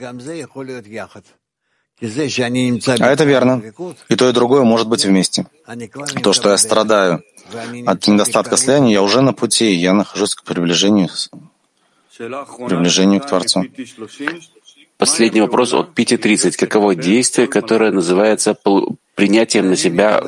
[2.03, 3.63] А это верно.
[4.09, 5.47] И то, и другое может быть вместе.
[6.23, 7.23] То, что я страдаю
[7.87, 11.09] от недостатка слияния, я уже на пути, я нахожусь к приближению,
[12.19, 13.65] приближению к Творцу.
[14.99, 16.57] Последний вопрос от 5.30.
[16.57, 18.57] Каково действие, которое называется
[19.15, 20.23] принятием на себя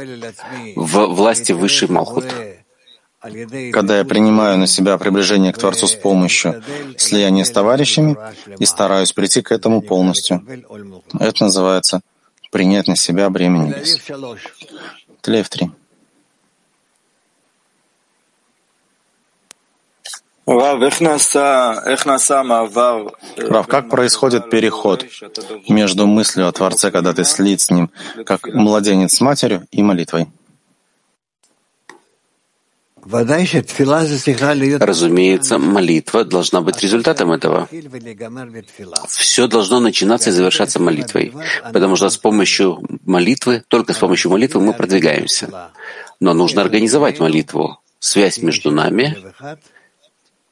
[0.76, 2.26] в власти высшей Малхут?
[3.72, 6.62] Когда я принимаю на себя приближение к Творцу с помощью
[6.98, 8.16] слияния с товарищами
[8.58, 10.44] и стараюсь прийти к этому полностью.
[11.18, 12.00] Это называется
[12.50, 13.98] принять на себя бремя небес.
[15.22, 15.70] Тлеев 3.
[23.36, 25.06] Рав, как происходит переход
[25.68, 27.90] между мыслью о Творце, когда ты слит с ним,
[28.26, 30.28] как младенец с матерью, и молитвой?
[34.78, 37.68] Разумеется, молитва должна быть результатом этого.
[39.08, 41.32] Все должно начинаться и завершаться молитвой,
[41.72, 45.70] потому что с помощью молитвы, только с помощью молитвы мы продвигаемся.
[46.20, 49.16] Но нужно организовать молитву, связь между нами,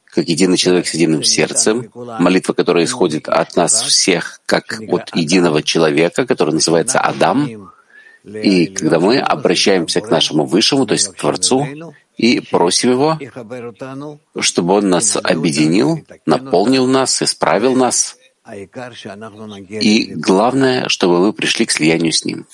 [0.04, 5.62] как единый человек с единым сердцем, молитва, которая исходит от нас всех, как от единого
[5.62, 7.72] человека, который называется Адам,
[8.24, 11.66] и когда мы обращаемся к нашему Высшему, то есть к Творцу,
[12.16, 13.18] и просим Его,
[14.40, 18.16] чтобы Он нас объединил, наполнил нас, исправил нас,
[18.50, 22.44] и главное, чтобы вы пришли к слиянию с Ним.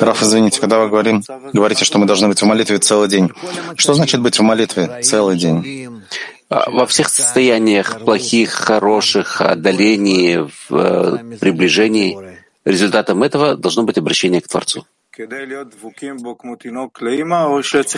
[0.00, 3.32] Раф, извините, когда вы говорим, говорите, что мы должны быть в молитве целый день.
[3.76, 6.02] Что значит быть в молитве целый день?
[6.48, 12.16] А, во всех состояниях, плохих, хороших, отдалений, в э, приближении,
[12.64, 14.86] результатом этого должно быть обращение к Творцу.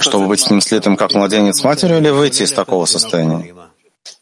[0.01, 3.55] Чтобы быть с ним слитым, как младенец с матерью, или выйти из такого состояния?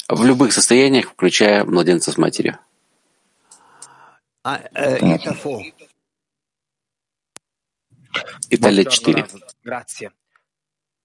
[0.08, 2.58] В любых состояниях, включая младенца с матерью.
[8.50, 9.26] Италия 4.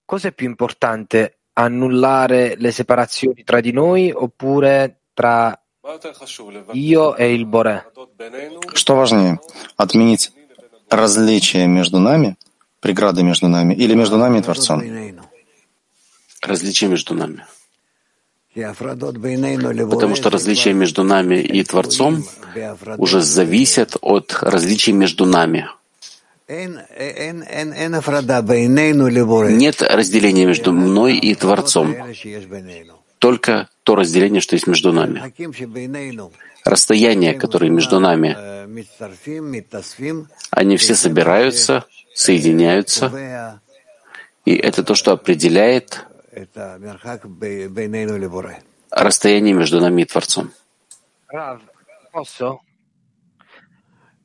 [0.06, 5.58] Cosa è più importante, annullare le separazioni tra di noi oppure tra
[6.74, 7.86] io e il Bore?
[8.74, 9.40] Что важнее,
[9.78, 10.32] отменить
[10.90, 12.38] различия между нами,
[12.80, 14.84] преграды между нами, или между нами и Творцом?
[16.42, 17.46] Различия между нами.
[18.56, 22.24] Потому что различия между нами и Творцом
[22.98, 25.68] уже зависят от различий между нами.
[29.52, 31.96] Нет разделения между мной и Творцом,
[33.20, 35.34] только то разделение, что есть между нами.
[36.68, 38.36] Расстояния, которые между нами,
[40.52, 43.62] они все собираются, соединяются,
[44.46, 46.06] и это то, что определяет
[48.92, 50.52] расстояние между нами и Творцом.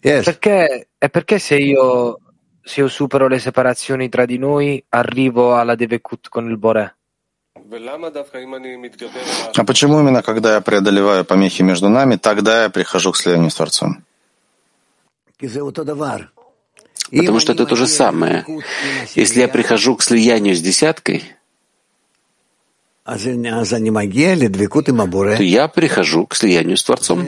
[0.05, 0.24] Yes.
[0.24, 2.18] Perché, e perché se io,
[2.61, 6.97] se io supero le separazioni tra di noi, arrivo alla Devekut con il Bore?
[9.55, 13.55] А почему именно, когда я преодолеваю помехи между нами, тогда я прихожу к слиянию с
[13.55, 14.05] Творцом?
[17.11, 18.44] Потому что это то же самое.
[19.14, 21.24] Если я прихожу к слиянию с десяткой,
[23.05, 23.16] то
[25.42, 27.26] я прихожу к слиянию с Творцом.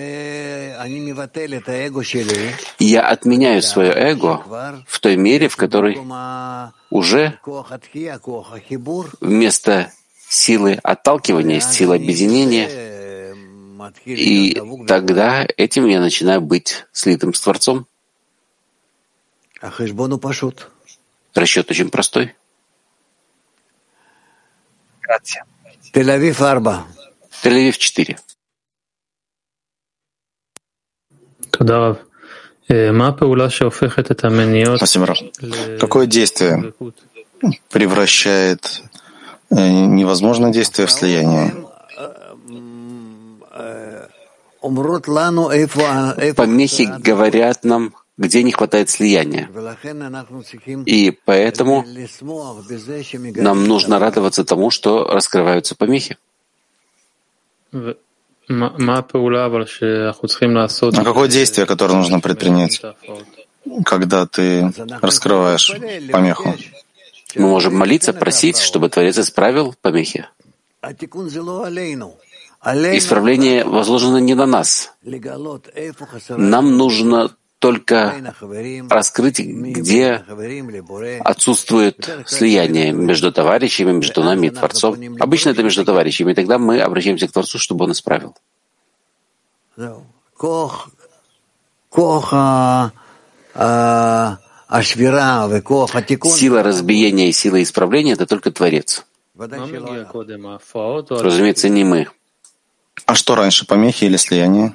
[2.79, 5.99] Я отменяю свое эго в той мере, в которой
[6.91, 7.39] уже
[9.21, 9.93] вместо
[10.35, 12.69] силы отталкивания сила объединения,
[14.05, 17.87] и тогда этим я начинаю быть слитым с Творцом.
[21.35, 22.35] Расчет очень простой.
[25.93, 26.59] Тель-Авив 4.
[27.43, 28.19] Тель-Авив 4.
[34.79, 35.19] Спасибо, Раф.
[35.79, 36.73] Какое действие
[37.71, 38.83] превращает
[39.61, 41.55] невозможное действие в слияние?
[46.35, 49.49] Помехи говорят нам, где не хватает слияния.
[50.87, 51.85] И поэтому
[53.37, 56.17] нам нужно радоваться тому, что раскрываются помехи.
[57.73, 57.95] А
[61.05, 62.81] какое действие, которое нужно предпринять,
[63.85, 65.73] когда ты раскрываешь
[66.13, 66.55] помеху?
[67.35, 70.29] Мы можем молиться, просить, чтобы Творец исправил помехи.
[72.65, 74.93] Исправление возложено не на нас.
[76.29, 78.15] Нам нужно только
[78.91, 80.25] раскрыть, где
[81.21, 84.97] отсутствует слияние между товарищами, между нами и Творцом.
[85.19, 88.37] Обычно это между товарищами, и тогда мы обращаемся к Творцу, чтобы Он исправил.
[96.37, 99.05] Сила разбиения и сила исправления— это только Творец.
[101.11, 102.09] Разумеется, не мы.
[103.07, 104.73] А что раньше, помехи или слияние?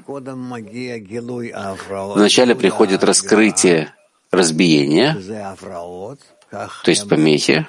[2.16, 3.94] Вначале приходит раскрытие
[4.32, 5.18] разбиения,
[5.72, 7.68] то есть помехи.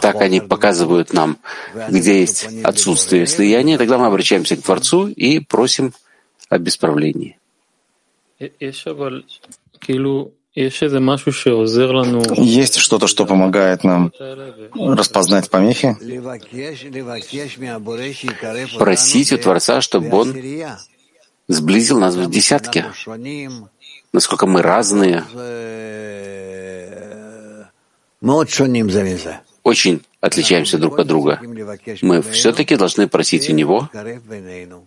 [0.00, 1.38] Так они показывают нам,
[1.88, 5.92] где есть отсутствие слияния, тогда мы обращаемся к Творцу и просим
[6.48, 7.37] об исправлении.
[12.36, 14.12] Есть что-то, что помогает нам
[14.74, 15.96] распознать помехи?
[18.78, 20.34] Просить у Творца, чтобы Он
[21.48, 22.86] сблизил нас в десятке.
[24.12, 25.24] Насколько мы разные,
[29.62, 31.40] очень отличаемся друг от друга.
[32.02, 33.88] Мы все-таки должны просить у Него,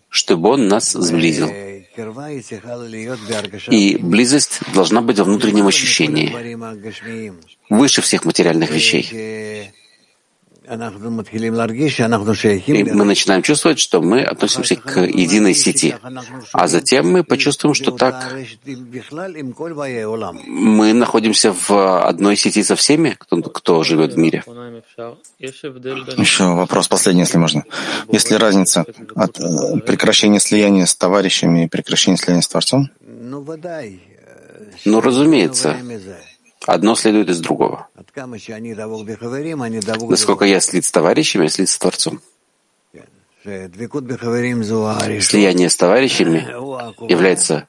[0.10, 1.50] чтобы Он нас сблизил.
[3.70, 6.34] И близость должна быть во внутреннем ощущении,
[7.70, 9.72] выше всех материальных вещей.
[12.66, 15.96] И мы начинаем чувствовать, что мы относимся к единой сети.
[16.54, 18.34] А затем мы почувствуем, что так
[20.48, 24.44] мы находимся в одной сети со всеми, кто, кто живет в мире.
[26.18, 27.66] Еще вопрос последний, если можно.
[28.10, 32.90] Есть ли разница от э, прекращения слияния с товарищами и прекращения слияния с Творцом?
[34.86, 35.76] Ну, разумеется.
[36.66, 37.88] Одно следует из другого.
[40.10, 42.22] Насколько я слит с товарищами, я слит с Творцом.
[43.44, 46.48] Слияние с товарищами
[47.10, 47.68] является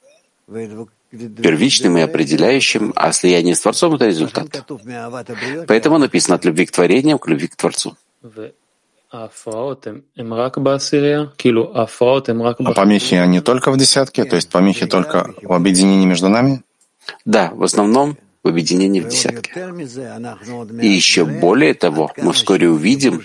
[1.11, 4.65] первичным и определяющим, а слияние с Творцом— это результат.
[5.67, 7.97] Поэтому написано от любви к творениям к любви к Творцу.
[9.11, 9.29] А
[12.75, 14.25] помехи, они только в десятке?
[14.25, 16.63] То есть помехи только в объединении между нами?
[17.25, 19.53] Да, в основном в объединении в десятке.
[20.83, 23.23] И еще более того, мы вскоре увидим,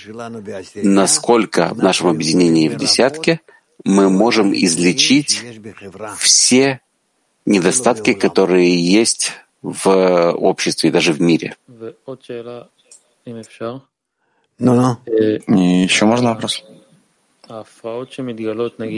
[0.75, 3.41] насколько в нашем объединении в десятке
[3.83, 5.43] мы можем излечить
[6.17, 6.81] все
[7.45, 11.55] недостатки, которые есть в обществе и даже в мире.
[14.59, 14.97] Ну-ну.
[15.05, 16.63] И еще можно вопрос?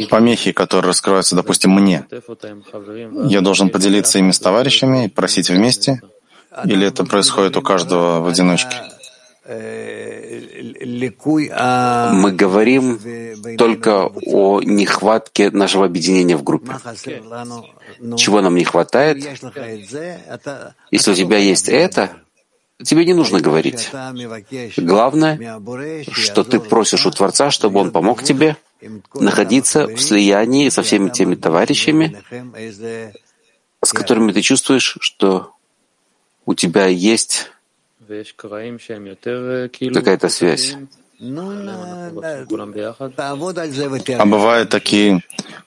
[0.10, 2.06] Помехи, которые раскрываются, допустим, мне,
[3.26, 6.02] я должен поделиться ими с товарищами и просить вместе?
[6.66, 8.76] Или это происходит у каждого в одиночке?
[12.14, 13.00] Мы говорим
[13.58, 16.74] только о нехватке нашего объединения в группе.
[18.16, 19.24] Чего нам не хватает?
[20.92, 22.12] Если у тебя есть это,
[22.84, 23.90] Тебе не нужно говорить.
[24.78, 25.60] Главное,
[26.12, 28.56] что ты просишь у Творца, чтобы Он помог тебе
[29.14, 32.24] находиться в слиянии со всеми теми товарищами,
[33.84, 35.52] с которыми ты чувствуешь, что
[36.46, 37.52] у тебя есть
[39.94, 40.76] какая-то связь.
[44.18, 45.22] А бывают такие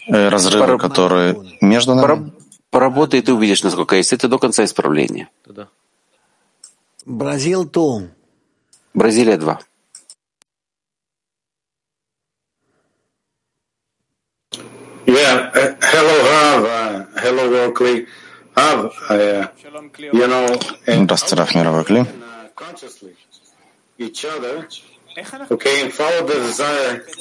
[0.08, 2.32] э, разрывы, которые между нами?
[2.70, 4.14] Поработай, и ты увидишь, насколько есть.
[4.14, 5.28] Это до конца исправления.
[7.04, 8.08] Бразил ту.
[8.94, 9.58] Бразилия 2.
[15.06, 16.64] Yeah, uh, hello, Rav.
[16.64, 18.06] Uh, hello, Workley.
[18.54, 19.48] Rav, uh,
[20.12, 20.46] you know,
[20.86, 22.06] Здравствуйте, Раф Мировой Кли.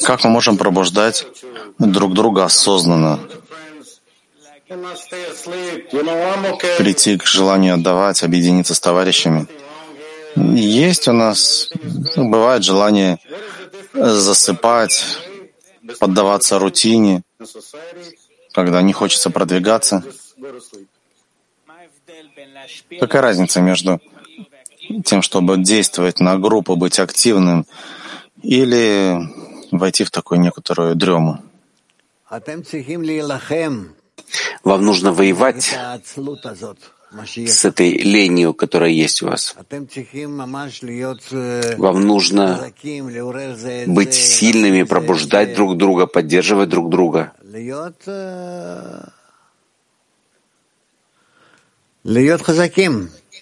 [0.05, 1.25] Как мы можем пробуждать
[1.79, 3.19] друг друга осознанно?
[6.77, 9.47] Прийти к желанию отдавать, объединиться с товарищами—
[10.35, 11.69] есть у нас,
[12.15, 13.19] бывает желание
[13.93, 15.05] засыпать,
[15.99, 17.23] поддаваться рутине,
[18.53, 20.03] когда не хочется продвигаться.
[22.99, 23.99] Какая разница между
[25.05, 27.65] тем, чтобы действовать на группу, быть активным,
[28.41, 29.17] или
[29.71, 31.39] войти в такую некоторую дрему?
[34.63, 35.77] Вам нужно воевать
[37.11, 39.53] с этой ленью, которая есть у вас.
[41.77, 42.71] Вам нужно
[43.87, 47.33] быть сильными, пробуждать друг друга, поддерживать друг друга.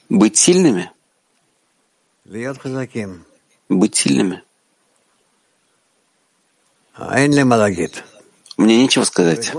[0.09, 0.91] Быть сильными.
[3.69, 4.41] Быть сильными.
[8.59, 9.53] Мне нечего сказать.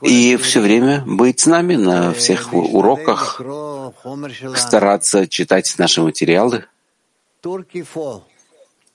[0.00, 3.40] И все время быть с нами на всех уроках,
[4.54, 6.66] стараться читать наши материалы.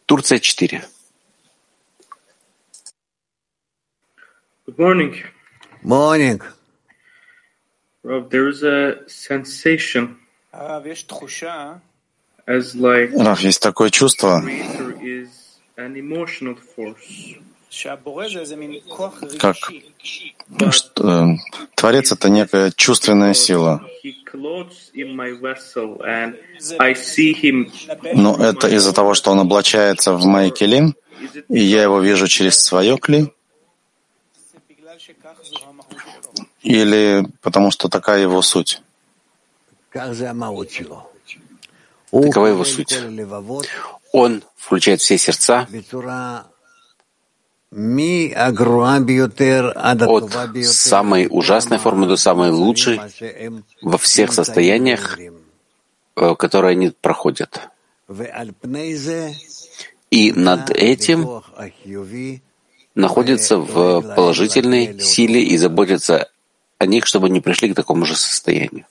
[0.05, 0.81] Турция 4.
[4.65, 5.15] Good morning.
[5.83, 6.41] Morning.
[8.03, 10.15] Rob, there is a sensation
[12.47, 14.41] as like Раф, есть такое чувство,
[19.39, 19.57] как
[20.71, 21.35] что, э,
[21.75, 23.81] Творец— это некая чувственная сила.
[28.13, 30.95] Но это из-за того, что он облачается в мои келим,
[31.49, 33.33] и я его вижу через свое кли,
[36.61, 38.81] или потому что такая его суть?
[42.11, 42.97] Такова его суть.
[44.13, 45.67] Он включает все сердца
[50.07, 50.33] от
[50.65, 52.99] самой ужасной формы до самой лучшей
[53.83, 55.19] во всех состояниях,
[56.15, 57.69] э, которые они проходят.
[60.09, 61.43] И над этим
[62.95, 66.31] находятся в положительной силе и заботятся
[66.79, 68.85] о них, чтобы они пришли к такому же состоянию.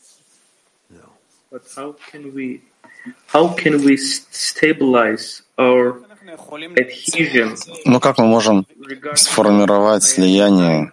[7.84, 8.66] Ну как мы можем
[9.14, 10.93] сформировать слияние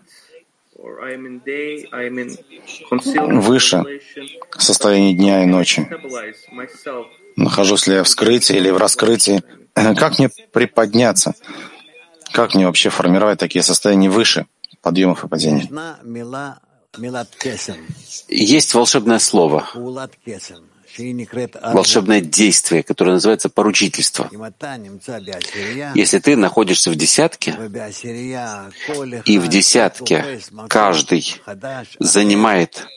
[3.42, 3.84] выше
[4.58, 5.88] состояния дня и ночи?
[7.36, 9.42] Нахожусь ли я в скрытии или в раскрытии?
[9.74, 11.34] Как мне приподняться?
[12.32, 14.46] Как мне вообще формировать такие состояния выше
[14.82, 15.70] подъемов и падений?
[18.28, 19.68] Есть волшебное слово,
[21.74, 24.30] волшебное действие, которое называется поручительство.
[25.96, 27.52] Если ты находишься в десятке,
[29.26, 30.40] и в десятке
[30.70, 31.42] каждый
[32.00, 32.88] занимает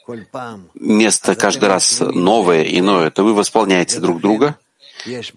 [0.75, 4.59] место каждый раз новое, иное, то вы восполняете друг друга,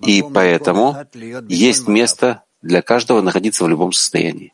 [0.05, 0.97] и поэтому
[1.47, 4.53] есть место для каждого находиться в любом состоянии.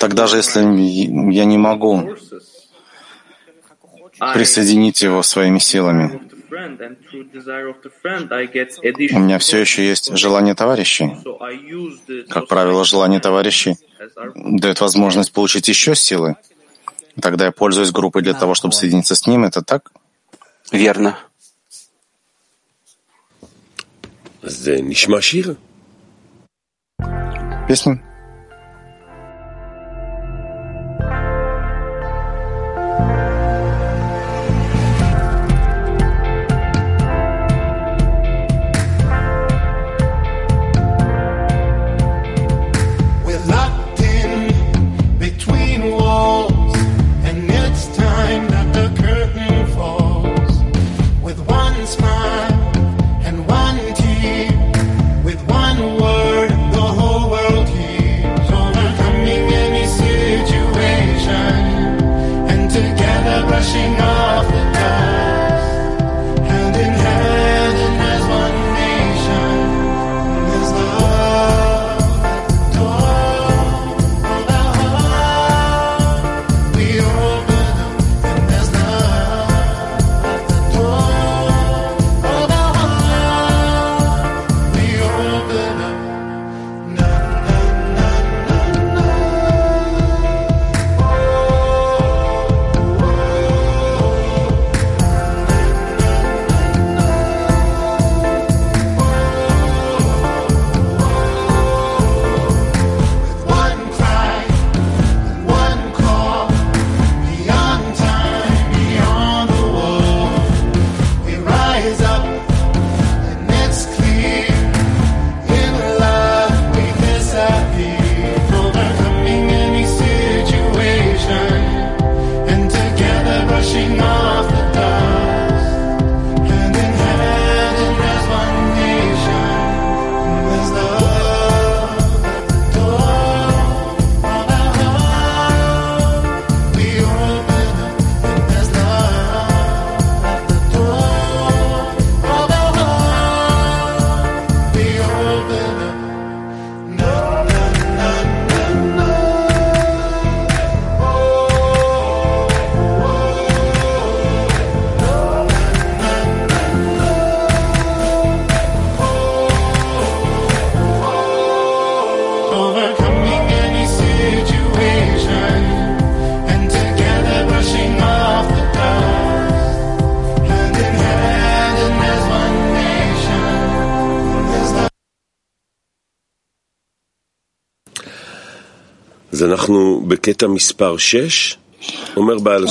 [0.00, 0.60] Тогда же, если
[1.32, 2.16] я не могу
[4.34, 6.20] присоединить его своими силами,
[9.14, 11.12] у меня все еще есть желание товарищей.
[12.28, 13.76] Как правило, желание товарищей
[14.34, 16.36] дает возможность получить еще силы.
[17.20, 19.44] Тогда я пользуюсь группой для того, чтобы соединиться с ним.
[19.44, 19.92] Это так?
[20.70, 21.18] Верно.
[27.68, 28.00] Wissen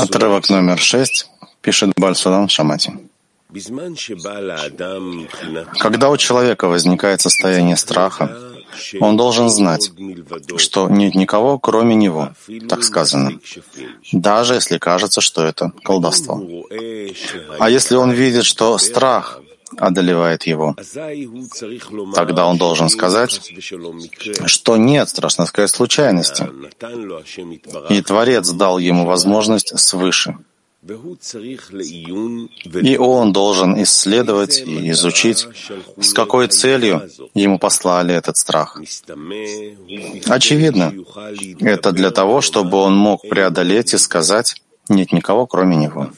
[0.01, 1.29] Отрывок номер шесть
[1.61, 2.91] пишет Бальсудан Шамати.
[5.79, 8.37] Когда у человека возникает состояние страха,
[8.99, 9.91] он должен знать,
[10.57, 12.33] что нет никого, кроме него,
[12.67, 13.39] так сказано,
[14.11, 16.43] даже если кажется, что это колдовство.
[17.59, 19.41] А если он видит, что страх
[19.77, 20.75] одолевает его.
[22.13, 23.41] Тогда он должен сказать,
[24.45, 26.49] что нет, страшно сказать, случайности.
[27.89, 30.37] И Творец дал ему возможность свыше.
[32.83, 35.47] И он должен исследовать и изучить,
[35.99, 38.79] с какой целью ему послали этот страх.
[40.27, 40.93] Очевидно,
[41.59, 46.09] это для того, чтобы он мог преодолеть и сказать, нет никого, кроме Него.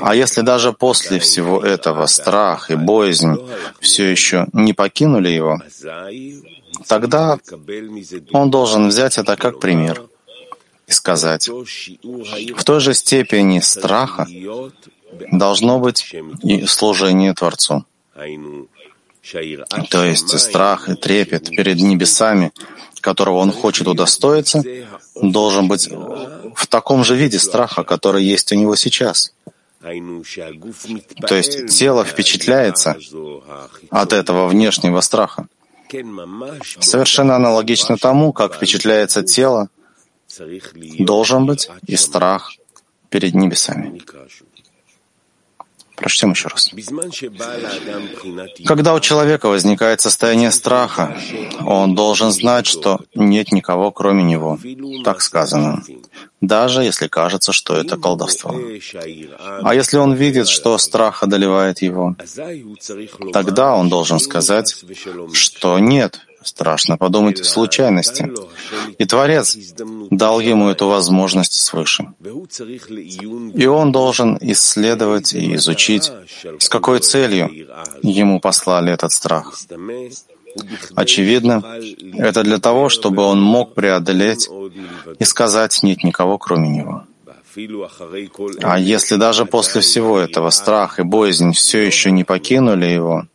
[0.00, 3.36] А если даже после всего этого страх и боязнь
[3.80, 5.60] все еще не покинули его,
[6.86, 7.38] тогда
[8.32, 10.02] он должен взять это как пример
[10.86, 14.26] и сказать, в той же степени страха
[15.32, 17.84] должно быть и служение Творцу.
[19.90, 22.52] То есть страх и трепет перед небесами,
[23.04, 24.64] которого он хочет удостоиться,
[25.14, 25.88] должен быть
[26.56, 29.34] в таком же виде страха, который есть у него сейчас.
[31.28, 32.96] То есть тело впечатляется
[33.90, 35.46] от этого внешнего страха.
[36.80, 39.68] Совершенно аналогично тому, как впечатляется тело,
[40.98, 42.52] должен быть и страх
[43.10, 44.00] перед небесами.
[45.96, 46.70] Прочтем еще раз.
[48.66, 51.16] Когда у человека возникает состояние страха,
[51.64, 54.58] он должен знать, что нет никого, кроме него.
[55.04, 55.82] Так сказано.
[56.40, 58.54] Даже если кажется, что это колдовство.
[59.62, 62.16] А если он видит, что страх одолевает его,
[63.32, 64.84] тогда он должен сказать,
[65.32, 68.30] что нет, Страшно подумать случайности.
[68.98, 69.56] И Творец
[70.10, 72.06] дал ему эту возможность свыше.
[73.54, 76.12] И он должен исследовать и изучить,
[76.58, 77.50] с какой целью
[78.02, 79.58] ему послали этот страх.
[80.94, 81.62] Очевидно,
[82.16, 84.48] это для того, чтобы он мог преодолеть
[85.18, 87.04] и сказать «нет никого, кроме него».
[88.62, 93.26] А если даже после всего этого страх и боязнь все еще не покинули его,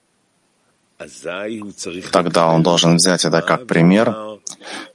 [2.12, 4.16] Тогда он должен взять это как пример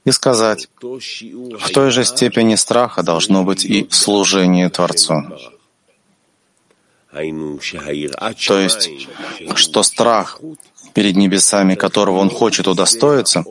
[0.05, 5.23] и сказать, в той же степени страха должно быть и служение Творцу.
[7.11, 8.89] То есть,
[9.55, 10.39] что страх
[10.93, 13.43] перед небесами, которого он хочет удостоиться,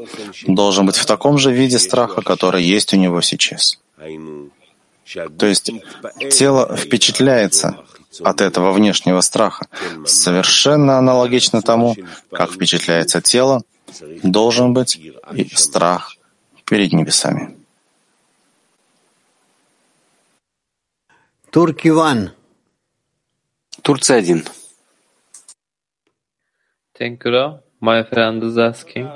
[0.46, 3.80] должен быть в таком же виде страха, который есть у него сейчас.
[5.38, 5.70] То есть
[6.30, 7.84] тело впечатляется
[8.22, 9.66] от этого внешнего страха,
[10.06, 11.96] совершенно аналогично тому,
[12.30, 13.62] как впечатляется тело,
[14.22, 16.16] должен быть и страх
[16.64, 17.56] перед небесами.
[21.50, 22.32] Туркиван.
[23.82, 24.44] Турция один.
[26.98, 27.60] Thank you.
[27.80, 29.08] My friend is asking.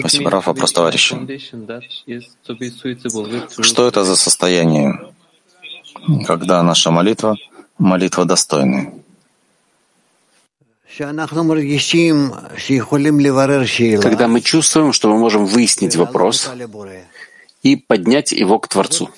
[0.00, 1.16] Спасибо, Раф, вопрос товарища.
[3.62, 5.14] Что это за состояние,
[6.26, 7.36] когда наша молитва—
[7.78, 8.94] молитва достойная?
[14.02, 16.50] Когда мы чувствуем, что мы можем выяснить вопрос
[17.62, 19.10] и поднять его к Творцу.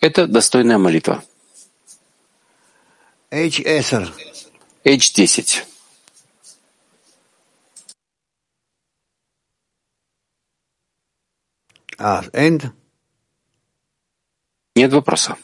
[0.00, 1.22] Это достойная молитва.
[3.30, 4.08] H10.
[4.84, 5.64] H10.
[11.98, 12.72] А, end?
[14.78, 15.34] Нет вопроса.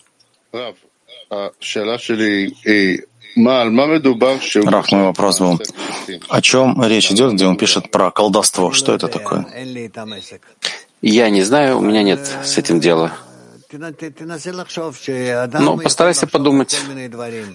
[0.53, 0.77] Раф,
[4.93, 5.61] мой вопрос был,
[6.29, 8.71] о чем речь идет, где он пишет про колдовство?
[8.71, 9.45] Что это такое?
[11.03, 13.11] Я не знаю, у меня нет с этим дела.
[15.61, 16.81] Но постарайся подумать,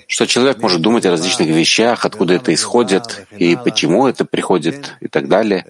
[0.07, 5.07] что человек может думать о различных вещах, откуда это исходит, и почему это приходит, и
[5.07, 5.63] так далее.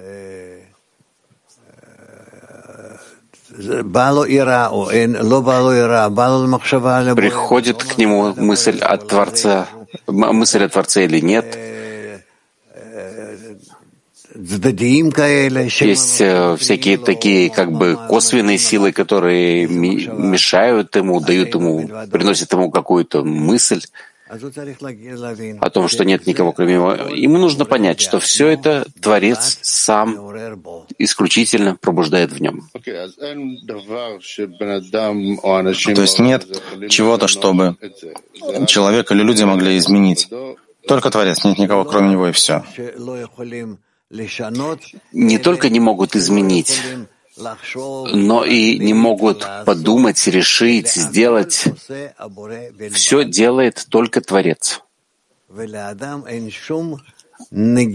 [7.15, 9.67] Приходит к нему мысль от Творца,
[10.07, 11.57] мысль о Творце или нет.
[15.89, 22.71] Есть э, всякие такие как бы косвенные силы, которые мешают ему, дают ему, приносят ему
[22.71, 23.81] какую-то мысль
[24.29, 26.93] о том, что нет никого кроме него.
[26.93, 30.15] Ему нужно понять, что все это Творец сам
[30.99, 32.69] исключительно пробуждает в нем.
[35.95, 36.45] То есть нет
[36.89, 37.75] чего-то, чтобы
[38.67, 40.29] человек или люди могли изменить.
[40.87, 42.63] Только Творец, нет никого кроме него и все.
[45.11, 46.81] Не только не могут изменить,
[48.13, 51.65] но и не могут подумать, решить, сделать.
[52.91, 54.81] Все делает только Творец.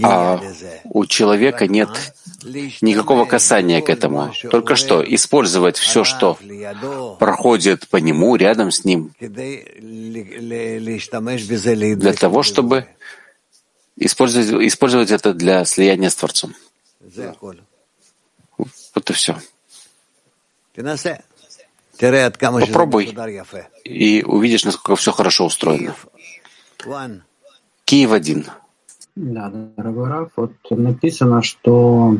[0.02, 0.40] А
[0.84, 1.88] у человека нет
[2.80, 4.32] никакого касания к этому.
[4.50, 6.38] Только что использовать все, что
[7.18, 9.12] проходит по нему, рядом с ним,
[11.98, 12.86] для того, чтобы
[13.96, 16.54] использовать, использовать это для слияния с Творцом.
[18.94, 19.36] Вот и все.
[22.66, 23.14] Попробуй
[23.84, 25.94] и увидишь, насколько все хорошо устроено.
[27.84, 28.46] Киев один.
[29.14, 32.16] Да, дорогой Раф, вот написано, что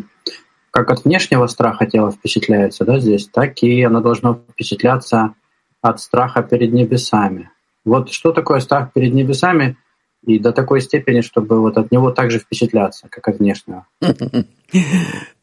[0.70, 5.34] как от внешнего страха тело впечатляется, да, здесь, так и оно должно впечатляться
[5.80, 7.50] от страха перед небесами.
[7.84, 9.76] Вот что такое страх перед небесами,
[10.24, 13.86] и до такой степени, чтобы вот от него также впечатляться, как от внешнего.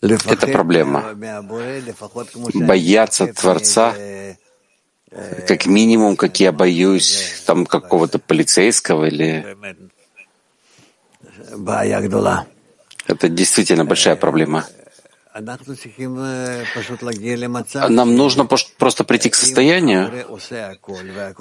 [0.00, 1.14] Это проблема.
[2.54, 3.94] Бояться Творца,
[5.46, 9.56] как минимум, как я боюсь там какого-то полицейского или...
[13.06, 14.64] Это действительно большая проблема.
[17.88, 18.44] Нам нужно
[18.78, 20.10] просто прийти к состоянию,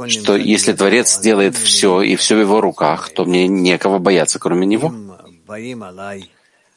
[0.08, 4.66] что если Творец делает все, и все в его руках, то мне некого бояться, кроме
[4.66, 4.94] него.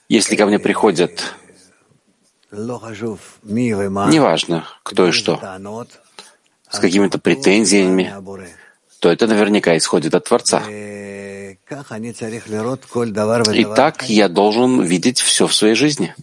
[0.09, 1.35] Если ко мне приходят,
[4.11, 5.41] неважно, кто и что,
[6.71, 8.15] с какими-то претензиями,
[9.01, 10.63] то это наверняка исходит от Творца.
[13.53, 16.15] И так я должен видеть все в своей жизни.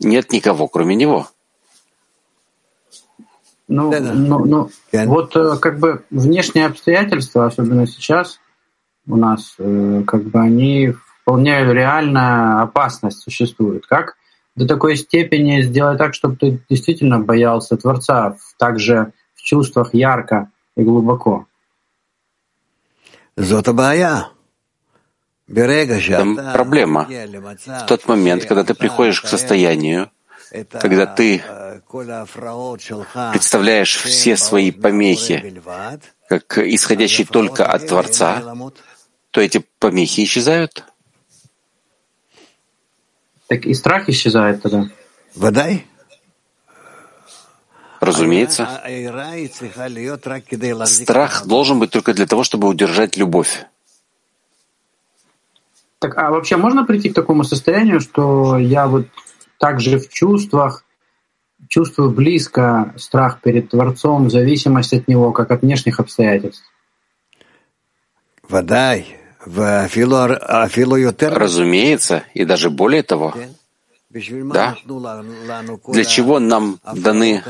[0.00, 1.28] Нет никого, кроме него.
[3.68, 4.70] Ну, ну, ну
[5.06, 8.38] вот э, как бы внешние обстоятельства, особенно сейчас
[9.06, 13.86] у нас, э, как бы они вполне реальная опасность существует.
[13.86, 14.16] Как
[14.54, 20.82] до такой степени сделать так, чтобы ты действительно боялся Творца, также в чувствах ярко и
[20.82, 21.46] глубоко?
[26.18, 27.08] Там проблема.
[27.08, 30.10] В тот момент, когда ты приходишь к состоянию,
[30.70, 31.42] когда ты
[33.32, 35.62] представляешь все свои помехи
[36.28, 38.54] как исходящие только от Творца,
[39.32, 40.84] то эти помехи исчезают.
[43.48, 44.88] Так и страх исчезает тогда.
[45.34, 45.86] Водай.
[48.00, 48.68] Разумеется.
[50.86, 53.64] Страх должен быть только для того, чтобы удержать любовь.
[55.98, 59.06] Так, а вообще можно прийти к такому состоянию, что я вот
[59.58, 60.84] также в чувствах
[61.68, 66.64] чувствую близко страх перед Творцом, зависимость от Него, как от внешних обстоятельств?
[68.42, 69.21] Водай.
[71.30, 73.34] Разумеется, и даже более того,
[74.52, 74.76] да?
[75.88, 77.42] Для чего нам даны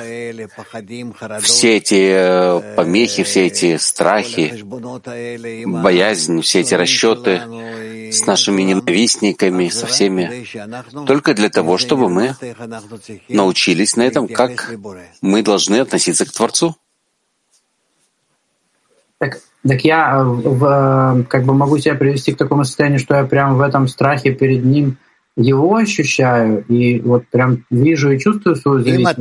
[1.41, 4.63] все эти э, помехи, все эти страхи,
[5.67, 7.43] боязнь, все эти расчеты
[8.13, 10.47] с нашими ненавистниками, со всеми?
[11.05, 12.37] Только для того, чтобы мы
[13.29, 14.73] научились на этом, как
[15.21, 16.77] мы должны относиться к Творцу.
[19.19, 23.15] Так, так я э, в, э, как бы могу себя привести к такому состоянию, что
[23.15, 24.97] я прямо в этом страхе перед ним—
[25.37, 29.19] его ощущаю и вот прям вижу и чувствую свою зависимость.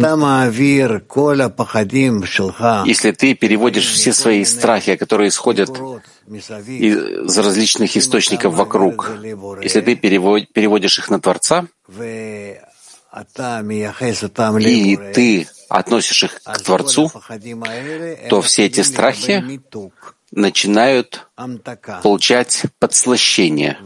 [2.85, 5.69] Если ты переводишь все свои страхи, которые исходят
[6.67, 9.09] из различных источников вокруг,
[9.61, 11.67] если ты переводишь их на Творца,
[14.59, 17.09] и ты относишь их к Творцу,
[18.29, 19.61] то все эти страхи
[20.31, 21.27] начинают
[22.03, 23.77] получать подслащение.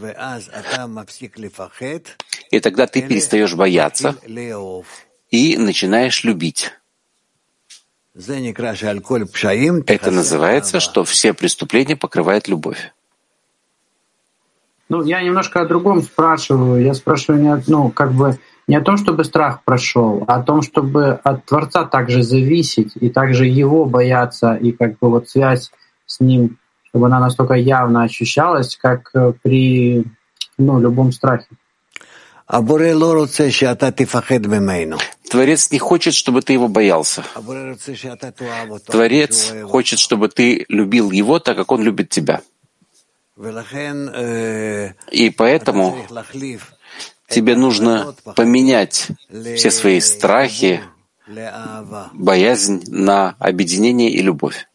[2.50, 4.14] И тогда ты перестаешь бояться
[5.30, 6.72] и начинаешь любить.
[9.86, 12.92] Это называется, что все преступления покрывает любовь.
[14.88, 16.82] Ну, я немножко о другом спрашиваю.
[16.82, 18.38] Я спрашиваю не, ну, как бы
[18.68, 23.10] не о том, чтобы страх прошел, а о том, чтобы от Творца также зависеть и
[23.10, 25.72] также его бояться, и как бы вот связь
[26.06, 30.04] с ним, чтобы она настолько явно ощущалась, как э, при
[30.56, 31.48] ну, любом страхе.
[35.28, 37.24] Творец не хочет, чтобы ты его боялся.
[38.86, 42.42] Творец хочет, чтобы ты любил его так, как он любит тебя.
[45.10, 45.98] И поэтому
[47.28, 49.08] тебе нужно поменять
[49.56, 50.80] все свои страхи,
[52.12, 54.68] боязнь на объединение и любовь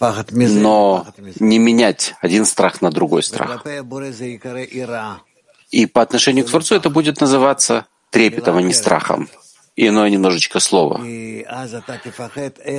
[0.00, 1.06] но
[1.40, 3.66] не менять один страх на другой страх.
[5.70, 9.28] И по отношению к Творцу это будет называться трепетом, а не страхом.
[9.76, 11.00] Иное немножечко слово.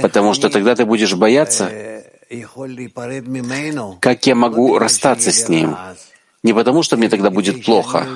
[0.02, 1.70] Потому что тогда ты будешь бояться,
[4.02, 5.76] как я могу расстаться с ним.
[6.42, 8.08] Не потому, что мне тогда будет плохо,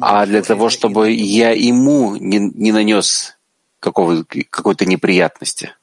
[0.00, 3.36] а для того, чтобы я ему не, не нанес
[3.78, 5.74] какой-то неприятности.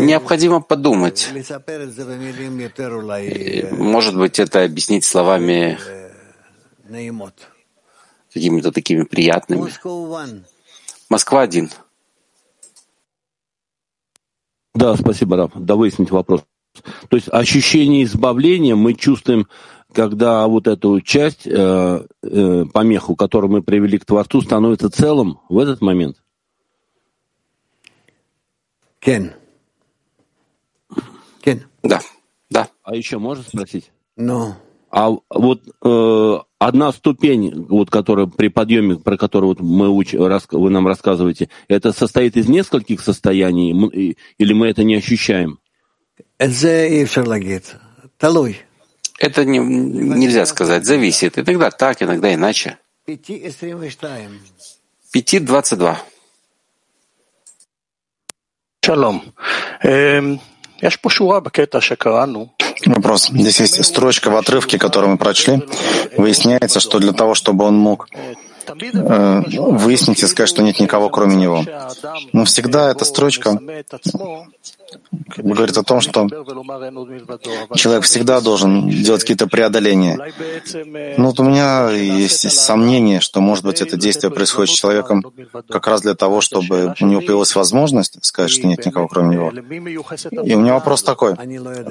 [0.00, 1.28] Необходимо подумать.
[3.72, 5.78] Может быть, это объяснить словами
[8.32, 9.60] какими-то такими приятными.
[11.10, 11.70] Москва один.
[14.74, 15.52] Да, спасибо, Раф.
[15.54, 16.42] Да выяснить вопрос.
[17.08, 19.46] То есть ощущение избавления мы чувствуем,
[19.92, 25.58] когда вот эту часть, э, э, помеху, которую мы привели к Творцу, становится целым в
[25.58, 26.23] этот момент?
[29.04, 29.34] Кен.
[31.42, 31.66] Кен.
[31.82, 32.00] Да,
[32.50, 32.68] да.
[32.82, 33.90] А еще можно спросить?
[34.16, 34.54] Ну.
[34.90, 40.46] А вот э, одна ступень, вот, которая при подъеме, про которую вот мы уч, рас,
[40.50, 43.72] вы нам рассказываете, это состоит из нескольких состояний,
[44.38, 45.58] или мы это не ощущаем?
[49.18, 51.38] Это не, нельзя сказать, зависит.
[51.38, 52.78] Иногда так, иногда иначе.
[55.14, 55.96] 5.22.
[58.84, 59.22] Шалом.
[62.84, 63.30] Вопрос.
[63.30, 65.62] Здесь есть строчка в отрывке, которую мы прочли.
[66.18, 68.08] Выясняется, что для того, чтобы он мог
[68.68, 71.64] выяснить и сказать, что нет никого, кроме него.
[72.32, 73.58] Но всегда эта строчка
[75.36, 76.28] говорит о том, что
[77.74, 80.18] человек всегда должен делать какие-то преодоления.
[81.16, 85.24] Но вот у меня есть сомнение, что, может быть, это действие происходит с человеком
[85.68, 89.50] как раз для того, чтобы у него появилась возможность сказать, что нет никого, кроме него.
[89.50, 91.34] И у меня вопрос такой.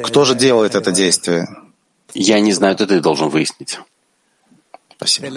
[0.04, 1.48] Кто же делает это действие?
[2.14, 3.80] Я не знаю, это ты должен выяснить.
[4.98, 5.28] Спасибо.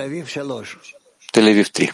[1.37, 1.93] Тель-Авив 3.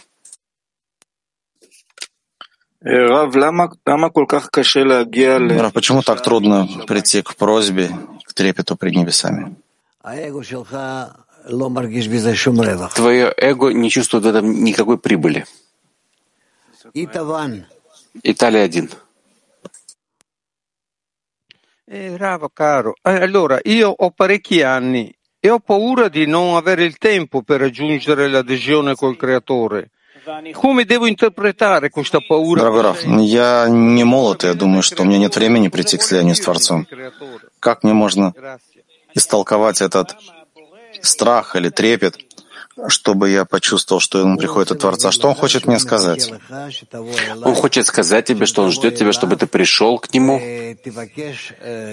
[5.59, 7.89] Рав, почему так трудно прийти к просьбе,
[8.23, 9.55] к трепету пред небесами?
[12.95, 15.45] Твое эго не чувствует в этом никакой прибыли.
[18.23, 18.89] Италия один.
[21.85, 25.13] Rava caro, allora io ho parecchi anni
[25.45, 29.89] e ho paura di non avere il tempo per raggiungere l'adesione col creatore.
[32.55, 36.01] Дорогой Раф, я не молод, и я думаю, что у меня нет времени прийти к
[36.01, 36.87] слиянию с Творцом.
[37.59, 38.33] Как мне можно
[39.13, 40.15] истолковать этот
[41.01, 42.15] страх или трепет,
[42.87, 45.11] чтобы я почувствовал, что он приходит от Творца?
[45.11, 46.31] Что он хочет мне сказать?
[47.43, 50.39] Он хочет сказать тебе, что он ждет тебя, чтобы ты пришел к нему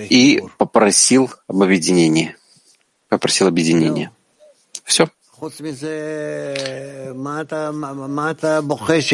[0.09, 2.36] и попросил об объединении.
[3.11, 4.12] Попросил объединения.
[4.84, 5.08] Все.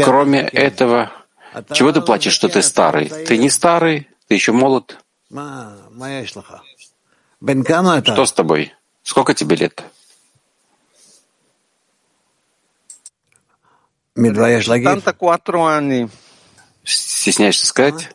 [0.04, 1.10] Кроме этого,
[1.72, 3.08] чего ты плачешь, что ты старый?
[3.08, 4.98] Ты не старый, ты еще молод.
[8.12, 8.74] Что с тобой?
[9.02, 9.82] Сколько тебе лет?
[16.84, 18.14] Стесняешься сказать?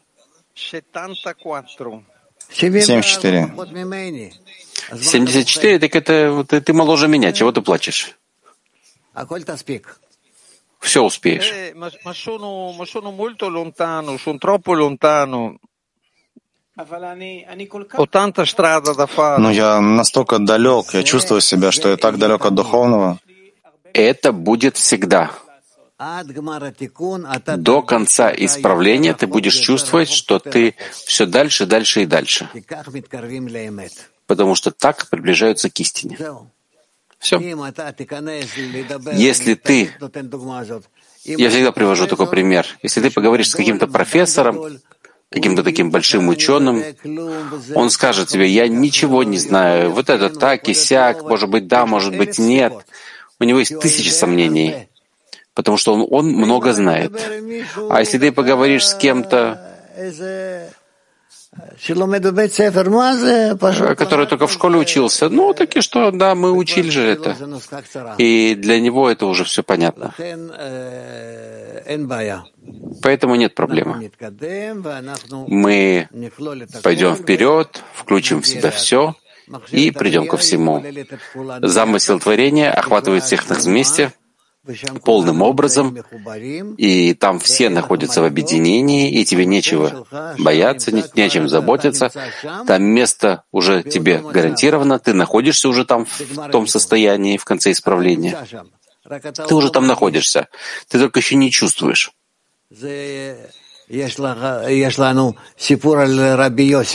[2.51, 3.53] 74.
[4.89, 7.32] 74, так это ты, ты моложе меня.
[7.32, 8.17] Чего ты плачешь?
[10.79, 11.73] Все успеешь.
[19.38, 23.19] Но я настолько далек, я чувствую себя, что я так далек от духовного.
[23.93, 25.32] Это будет всегда.
[27.57, 30.73] До конца исправления ты будешь чувствовать, что ты
[31.05, 32.49] все дальше, дальше и дальше.
[34.32, 36.17] Потому что так приближаются к истине.
[37.19, 37.38] Все.
[39.11, 39.91] Если ты,
[41.25, 44.79] я всегда привожу такой пример, если ты поговоришь с каким-то профессором,
[45.29, 46.82] каким-то таким большим ученым,
[47.75, 51.86] он скажет тебе, я ничего не знаю, вот это так и сяк, может быть да,
[51.86, 52.71] может быть нет.
[53.38, 54.88] У него есть тысячи сомнений,
[55.53, 57.11] потому что он, он много знает.
[57.89, 59.59] А если ты поговоришь с кем-то,
[63.95, 65.28] который только в школе учился.
[65.30, 67.36] Ну, так и что, да, мы учили же это.
[68.18, 70.14] И для него это уже все понятно.
[73.02, 74.12] Поэтому нет проблемы.
[75.47, 76.08] Мы
[76.84, 79.16] пойдем вперед, включим в себя все
[79.72, 80.84] и придем ко всему.
[81.62, 84.14] Замысел творения охватывает всех нас вместе—
[85.03, 85.97] полным образом,
[86.78, 90.05] и там все находятся в объединении, и тебе нечего
[90.38, 92.12] бояться, не, нечем заботиться.
[92.68, 98.38] Там место уже тебе гарантировано, ты находишься уже там в том состоянии в конце исправления.
[99.47, 100.47] Ты уже там находишься,
[100.88, 102.12] ты только еще не чувствуешь.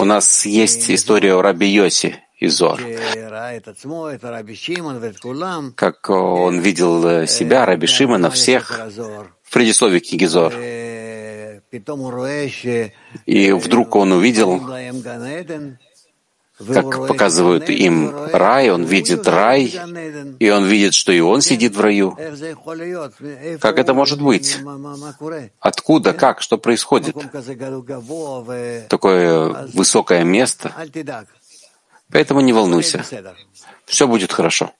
[0.00, 2.80] У нас есть история о Раби Йоси, Изор.
[5.74, 8.78] Как он видел себя, Раби Шимона, всех
[9.42, 10.52] в предисловии книги Зор.
[13.26, 14.60] И вдруг он увидел,
[16.58, 19.74] как показывают им рай, он видит рай,
[20.38, 22.16] и он видит, что и он сидит в раю.
[23.60, 24.58] Как это может быть?
[25.60, 27.14] Откуда, как, что происходит?
[28.88, 30.72] Такое высокое место.
[32.10, 33.04] Поэтому не волнуйся.
[33.86, 34.72] Все будет хорошо.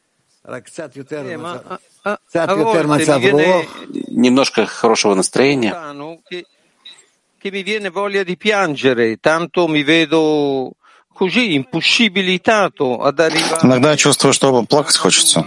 [4.09, 5.75] Немножко хорошего настроения.
[13.63, 15.45] Иногда я чувствую, что плакать хочется.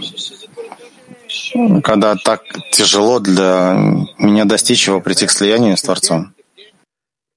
[1.82, 3.76] Когда так тяжело для
[4.18, 6.34] меня достичь его, прийти к слиянию с Творцом.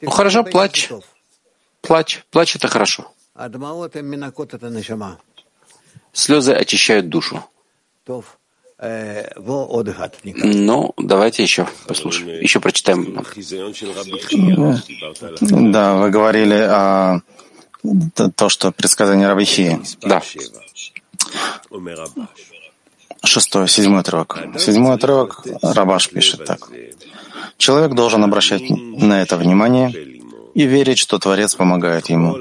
[0.02, 0.89] Ну хорошо, плачь.
[1.82, 2.24] Плачь.
[2.32, 3.12] Плачь— это хорошо.
[6.12, 7.44] Слезы очищают душу.
[10.34, 12.42] Ну, давайте еще послушаем.
[12.42, 13.24] Еще прочитаем.
[15.72, 17.22] Да, вы говорили о
[18.36, 19.80] то, что предсказание Рабихи.
[20.02, 20.22] Да.
[23.24, 24.38] Шестой, седьмой отрывок.
[24.60, 26.70] Седьмой отрывок Рабаш пишет так.
[27.58, 30.12] Человек должен обращать на это внимание
[30.54, 32.38] и верить, что Творец помогает ему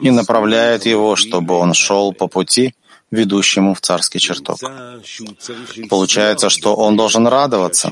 [0.00, 2.74] и направляет его, чтобы он шел по пути,
[3.10, 4.58] ведущему в царский чертог.
[5.88, 7.90] Получается, что он должен радоваться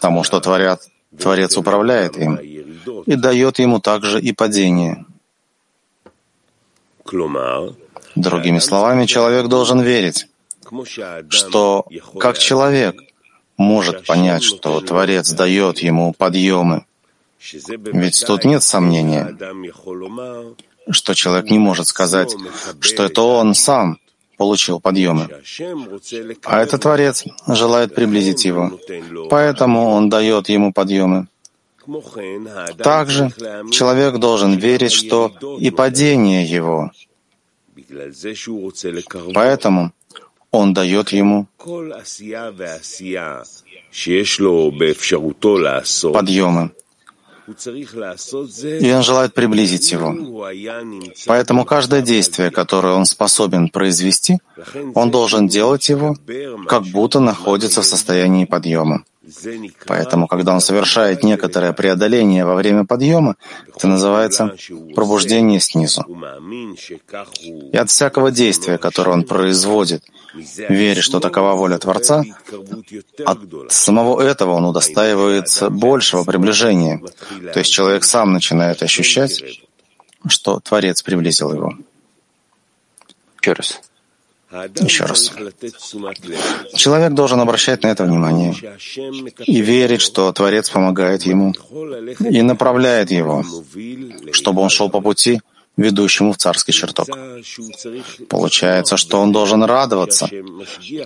[0.00, 0.88] тому, что Творец,
[1.18, 5.04] Творец управляет им и дает ему также и падение.
[8.16, 10.28] Другими словами, человек должен верить,
[11.28, 11.86] что
[12.18, 12.96] как человек
[13.56, 16.84] может понять, что Творец дает ему подъемы,
[17.92, 19.36] ведь тут нет сомнения,
[20.90, 22.34] что человек не может сказать,
[22.80, 23.98] что это он сам
[24.36, 25.28] получил подъемы.
[26.44, 28.78] А этот Творец желает приблизить его,
[29.30, 31.28] поэтому он дает ему подъемы.
[32.78, 33.30] Также
[33.70, 36.90] человек должен верить, что и падение его.
[39.34, 39.92] Поэтому
[40.50, 41.46] он дает ему
[46.12, 46.70] подъемы.
[47.46, 50.14] И он желает приблизить его.
[51.26, 54.38] Поэтому каждое действие, которое он способен произвести,
[54.94, 56.16] он должен делать его,
[56.66, 59.04] как будто находится в состоянии подъема.
[59.86, 63.34] Поэтому, когда он совершает некоторое преодоление во время подъема,
[63.74, 64.54] это называется
[64.94, 66.04] пробуждение снизу.
[67.72, 70.04] И от всякого действия, которое он производит,
[70.68, 72.22] веря, что такова воля Творца,
[73.24, 73.38] от
[73.72, 77.00] самого этого он удостаивается большего приближения.
[77.52, 79.42] То есть человек сам начинает ощущать,
[80.26, 81.74] что Творец приблизил его.
[83.40, 83.80] Еще раз.
[84.80, 85.32] Еще раз.
[86.74, 88.54] Человек должен обращать на это внимание
[89.44, 91.52] и верить, что Творец помогает ему
[92.20, 93.44] и направляет его,
[94.32, 95.40] чтобы он шел по пути,
[95.76, 97.08] ведущему в царский чертог.
[98.28, 100.28] Получается, что он должен радоваться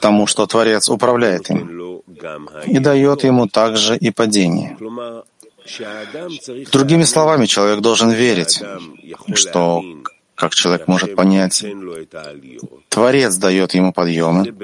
[0.01, 2.03] тому, что Творец управляет им
[2.67, 4.77] и дает ему также и падение.
[6.73, 8.63] Другими словами, человек должен верить,
[9.35, 9.83] что
[10.35, 11.63] как человек может понять,
[12.89, 14.55] Творец дает ему подъемы.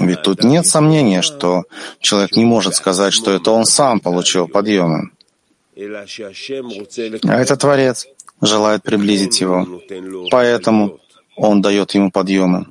[0.00, 1.64] Ведь тут нет сомнения, что
[2.00, 5.10] человек не может сказать, что это он сам получил подъемы.
[5.74, 8.06] А это Творец
[8.40, 9.66] желает приблизить его.
[10.30, 10.98] Поэтому
[11.36, 12.66] он дает ему подъемы.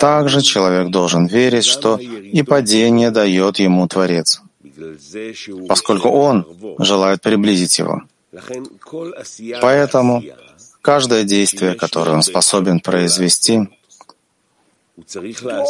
[0.00, 4.42] Также человек должен верить, что и падение дает ему Творец,
[5.68, 6.46] поскольку он
[6.78, 8.02] желает приблизить его.
[9.60, 10.22] Поэтому
[10.80, 13.68] каждое действие, которое он способен произвести,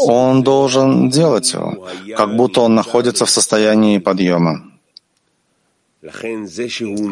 [0.07, 1.87] он должен делать его,
[2.17, 4.72] как будто он находится в состоянии подъема.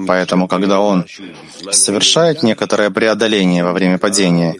[0.06, 1.06] Поэтому, когда он
[1.70, 4.56] совершает некоторое преодоление во время падения,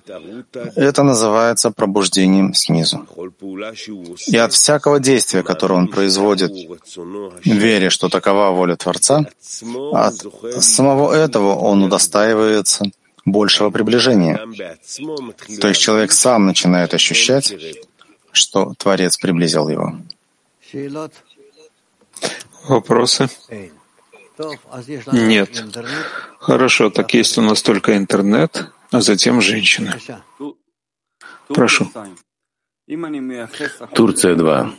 [0.77, 3.07] это называется пробуждением снизу.
[4.29, 6.53] И от всякого действия, которое он производит,
[7.45, 9.27] веря, что такова воля Творца,
[9.93, 10.15] от
[10.63, 12.85] самого этого он удостаивается
[13.25, 14.39] большего приближения.
[15.61, 17.53] То есть человек сам начинает ощущать,
[18.31, 19.97] что Творец приблизил его.
[22.69, 23.29] Вопросы?
[25.13, 25.65] Нет.
[26.39, 29.95] Хорошо, так есть у нас только интернет, а затем женщины.
[31.49, 31.91] Прошу.
[33.95, 34.73] Турция 2.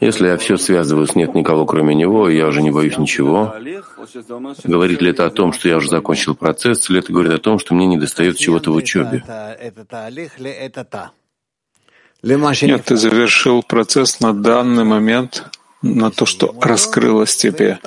[0.00, 3.54] Если я все связываю с «нет никого, кроме него», и я уже не боюсь ничего,
[4.64, 7.60] говорит ли это о том, что я уже закончил процесс, или это говорит о том,
[7.60, 9.22] что мне не достает чего-то в учебе?
[12.22, 15.44] Нет, ты завершил процесс на данный момент,
[15.84, 17.78] на то, что раскрылось тебе.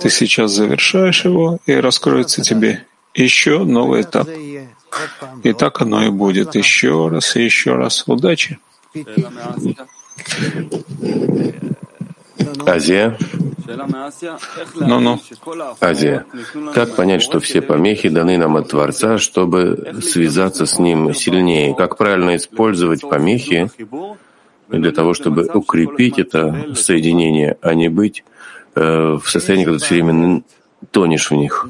[0.00, 4.28] Ты сейчас завершаешь его, и раскроется тебе еще новый этап.
[5.42, 6.54] И так оно и будет.
[6.54, 8.04] Еще раз и еще раз.
[8.06, 8.58] Удачи.
[12.66, 13.18] Азия.
[14.74, 15.20] Ну-ну.
[15.80, 16.24] Азия.
[16.74, 21.74] Как понять, что все помехи даны нам от Творца, чтобы связаться с Ним сильнее?
[21.74, 23.70] Как правильно использовать помехи
[24.72, 28.24] для того, чтобы укрепить это соединение, а не быть
[28.74, 30.42] э, в состоянии, когда ты все время
[30.90, 31.66] тонешь в них.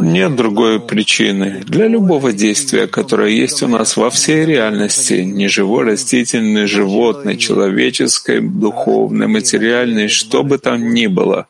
[0.00, 1.62] Нет другой причины.
[1.66, 9.26] Для любого действия, которое есть у нас во всей реальности, неживой, растительной, животной, человеческой, духовной,
[9.26, 11.46] материальной, что бы там ни было,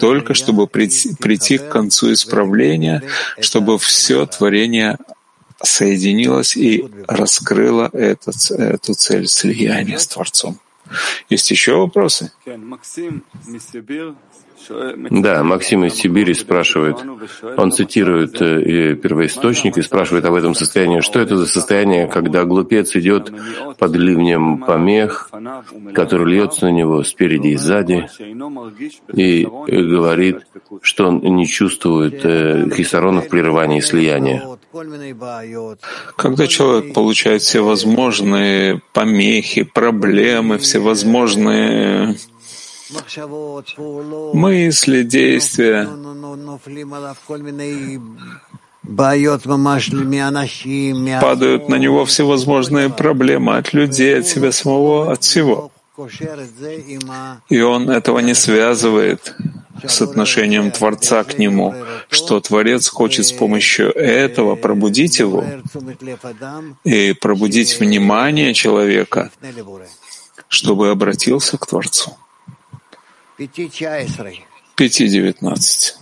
[0.00, 3.02] только чтобы прийти, прийти к концу исправления,
[3.40, 4.98] чтобы все творение
[5.64, 10.58] соединилось и раскрыло этот, эту цель слияния с Творцом.
[11.30, 12.32] Есть еще вопросы?
[15.10, 16.96] Да, Максим из Сибири спрашивает,
[17.56, 21.00] он цитирует э, первоисточник и спрашивает об этом состоянии.
[21.00, 23.32] Что это за состояние, когда глупец идет
[23.78, 25.30] под ливнем помех,
[25.92, 28.08] который льется на него спереди и сзади,
[29.12, 30.46] и говорит,
[30.80, 34.53] что он не чувствует э, хисаронов прерывания и слияния?
[36.16, 42.16] Когда человек получает всевозможные помехи, проблемы, всевозможные
[44.34, 45.88] мысли, действия,
[51.20, 55.70] падают на него всевозможные проблемы от людей, от себя самого, от всего.
[57.48, 59.34] И он этого не связывает
[59.82, 61.74] с отношением Творца к нему,
[62.08, 65.44] что Творец хочет с помощью этого пробудить его
[66.84, 69.30] и пробудить внимание человека,
[70.48, 72.16] чтобы обратился к Творцу.
[74.76, 75.94] 5.19.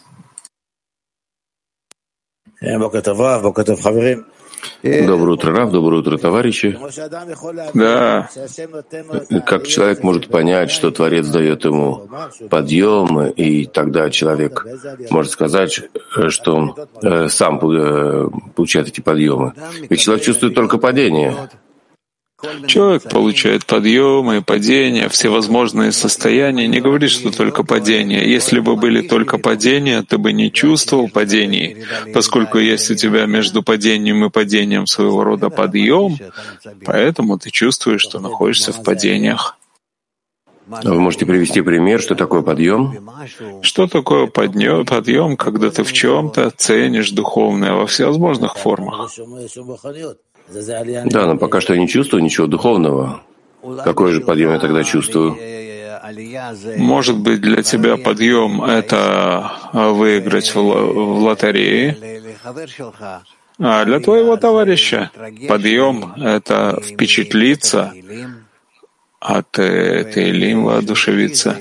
[4.83, 6.79] Доброе утро, Рав, доброе утро, товарищи.
[7.75, 8.29] Да.
[9.47, 12.09] Как человек может понять, что Творец дает ему
[12.51, 14.67] подъем, и тогда человек
[15.11, 15.81] может сказать,
[16.29, 19.55] что он э, сам э, получает эти подъемы.
[19.89, 21.35] Ведь человек чувствует только падение.
[22.67, 26.67] Человек получает подъемы, падения, всевозможные состояния.
[26.67, 28.29] Не говори, что только падение.
[28.29, 33.63] Если бы были только падения, ты бы не чувствовал падений, поскольку есть у тебя между
[33.63, 36.19] падением и падением своего рода подъем,
[36.85, 39.57] поэтому ты чувствуешь, что находишься в падениях.
[40.67, 43.11] Вы можете привести пример, что такое подъем?
[43.63, 49.11] Что такое подъем, подъем когда ты в чем-то ценишь духовное во всевозможных формах?
[51.05, 53.23] Да, но пока что я не чувствую ничего духовного.
[53.85, 55.37] Какой же подъем я тогда чувствую?
[56.77, 61.97] Может быть, для тебя подъем— это выиграть в, в лотерее,
[63.59, 65.11] а для твоего товарища
[65.49, 67.93] подъем— это впечатлиться
[69.23, 71.57] от Тейлим воодушевиться.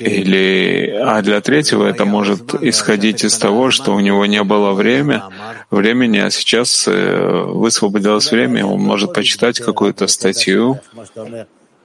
[0.00, 5.24] Или, а для третьего это может исходить из того, что у него не было время,
[5.70, 10.80] времени, а сейчас э, высвободилось время, он может почитать какую-то статью.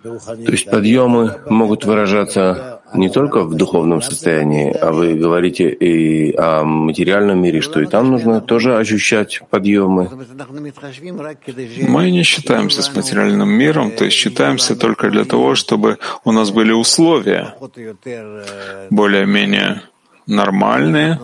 [0.01, 6.63] То есть подъемы могут выражаться не только в духовном состоянии, а вы говорите и о
[6.63, 10.09] материальном мире, что и там нужно тоже ощущать подъемы.
[11.87, 16.51] Мы не считаемся с материальным миром, то есть считаемся только для того, чтобы у нас
[16.51, 17.55] были условия
[18.89, 19.81] более-менее
[20.27, 21.19] нормальные,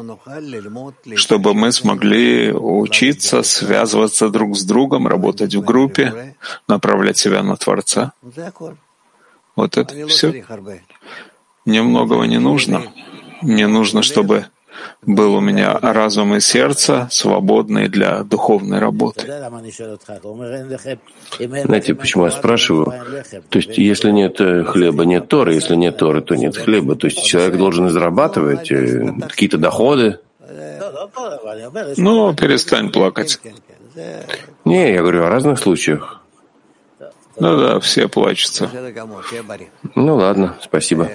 [1.16, 6.36] чтобы мы смогли учиться, связываться друг с другом, работать в группе,
[6.68, 8.14] направлять себя на Творца.
[9.56, 10.44] Вот это все.
[11.68, 12.84] Мне многого не нужно.
[13.42, 14.46] Мне нужно, чтобы
[15.06, 19.26] был у меня разум и сердце, свободные для духовной работы.
[21.66, 22.94] Знаете, почему я спрашиваю?
[23.50, 26.96] То есть, если нет э, хлеба, нет Торы, если нет Торы, то нет хлеба.
[26.96, 30.20] То есть человек должен зарабатывать э, какие-то доходы.
[31.98, 33.42] Ну, перестань плакать.
[34.64, 36.22] Не, я говорю о разных случаях.
[37.40, 38.70] Ну да, все плачутся.
[39.96, 41.10] Ну ладно, спасибо.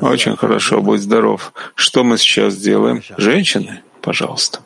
[0.00, 1.52] Очень хорошо, будь здоров.
[1.74, 3.02] Что мы сейчас делаем?
[3.18, 4.60] Женщины, пожалуйста.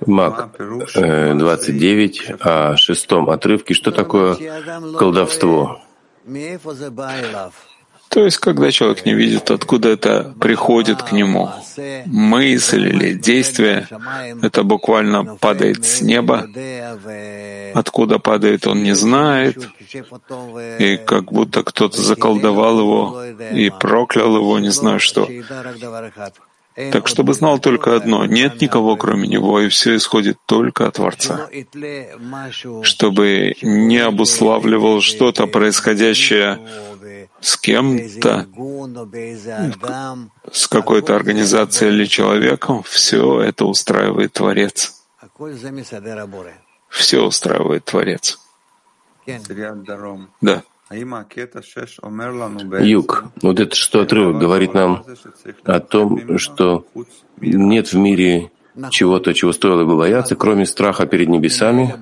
[0.00, 3.74] Мак 29 о шестом отрывке.
[3.74, 4.36] Что такое
[4.98, 5.80] колдовство?
[8.14, 11.50] То есть, когда человек не видит, откуда это приходит к нему,
[12.06, 13.88] мысль или действие,
[14.40, 16.46] это буквально падает с неба,
[17.74, 19.68] откуда падает, он не знает,
[20.78, 25.28] и как будто кто-то заколдовал его и проклял его, не знаю что.
[26.92, 31.48] Так чтобы знал только одно— нет никого, кроме него, и все исходит только от Творца.
[32.82, 36.58] Чтобы не обуславливал что-то происходящее
[37.44, 38.46] с кем-то,
[40.50, 45.02] с какой-то организацией или человеком, все это устраивает Творец.
[46.88, 48.38] Все устраивает Творец.
[50.40, 50.62] Да.
[52.86, 55.04] Юг, вот это что отрывок говорит нам
[55.64, 56.86] о том, что
[57.40, 58.50] нет в мире
[58.90, 61.94] чего-то, чего стоило бы бояться, кроме страха перед небесами.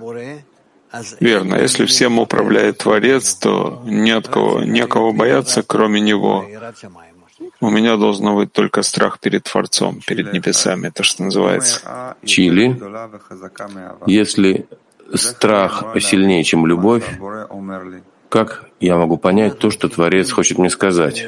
[1.20, 1.56] Верно.
[1.56, 6.44] Если всем управляет Творец, то ни от кого, некого бояться, кроме Него.
[7.60, 12.16] У меня должен быть только страх перед Творцом, перед небесами, это что называется.
[12.24, 12.80] Чили.
[14.06, 14.66] Если
[15.14, 17.04] страх сильнее, чем любовь,
[18.28, 21.24] как я могу понять то, что Творец хочет мне сказать?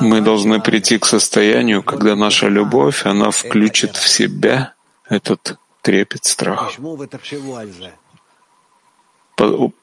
[0.00, 4.72] Мы должны прийти к состоянию, когда наша любовь, она включит в себя
[5.08, 6.72] этот трепет, страх.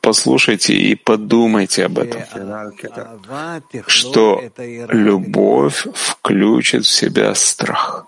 [0.01, 2.21] Послушайте и подумайте об этом,
[3.87, 4.41] что
[4.89, 8.05] любовь включит в себя страх.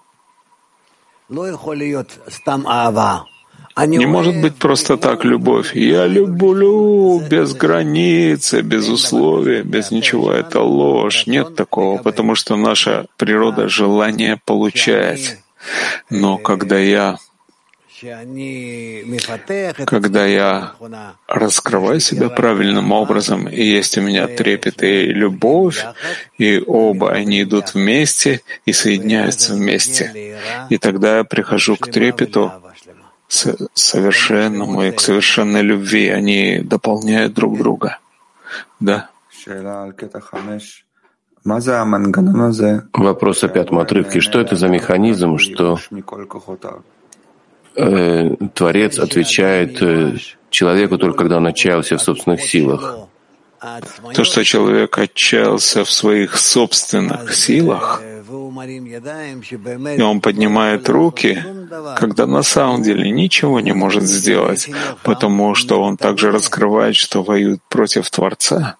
[3.76, 5.76] Не может быть просто так любовь.
[5.76, 10.32] Я люблю без границы, без условий, без ничего.
[10.32, 11.28] Это ложь.
[11.28, 15.40] Нет такого, потому что наша природа желание получать.
[16.10, 17.18] Но когда я
[19.86, 20.74] когда я
[21.28, 25.86] раскрываю себя правильным образом, и есть у меня трепет и любовь,
[26.38, 30.38] и оба они идут вместе и соединяются вместе.
[30.70, 32.52] И тогда я прихожу к трепету,
[33.74, 36.10] совершенному и к совершенной любви.
[36.10, 38.00] Они дополняют друг друга.
[38.80, 39.10] Да.
[42.94, 44.22] Вопрос о пятом отрывке.
[44.22, 45.78] Что это за механизм, что
[47.76, 50.18] э, Творец отвечает э,
[50.50, 53.08] человеку только когда он отчаялся в собственных силах?
[54.14, 58.02] То, что человек отчаялся в своих собственных силах,
[59.98, 61.44] и он поднимает руки,
[61.98, 64.70] когда на самом деле ничего не может сделать,
[65.04, 68.76] потому что он также раскрывает, что воюет против Творца.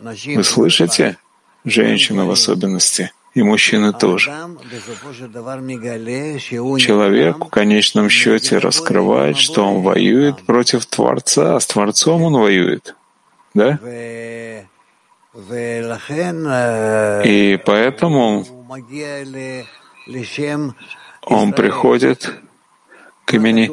[0.00, 1.16] Вы слышите?
[1.64, 4.32] Женщины в особенности, и мужчины тоже.
[6.78, 12.96] Человек в конечном счете раскрывает, что он воюет против Творца, а с Творцом он воюет.
[13.54, 13.78] Да?
[17.24, 18.44] И поэтому
[21.22, 22.32] он приходит
[23.24, 23.66] к имени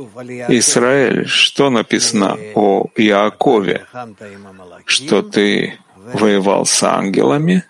[0.60, 1.26] Израиль.
[1.28, 3.86] Что написано о Иакове?
[4.86, 5.80] Что ты
[6.14, 7.64] воевал с ангелами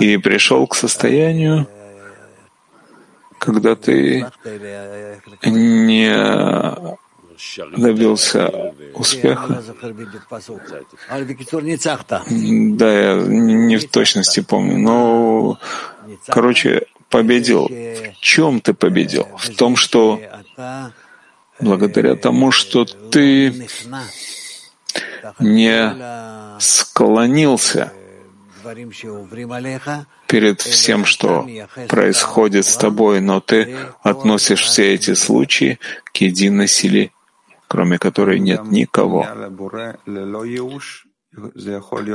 [0.00, 1.66] и пришел к состоянию,
[3.38, 4.26] когда ты
[5.42, 6.96] не
[7.76, 9.62] добился успеха.
[12.78, 15.58] Да, я не в точности помню, но,
[16.28, 17.68] короче, победил.
[17.68, 19.26] В чем ты победил?
[19.36, 20.20] В том, что
[21.60, 23.68] благодаря тому, что ты
[25.38, 25.94] не
[26.60, 27.92] склонился
[30.26, 31.46] перед всем, что
[31.88, 35.78] происходит с тобой, но ты относишь все эти случаи
[36.12, 37.10] к единой силе
[37.74, 39.26] кроме которой нет никого.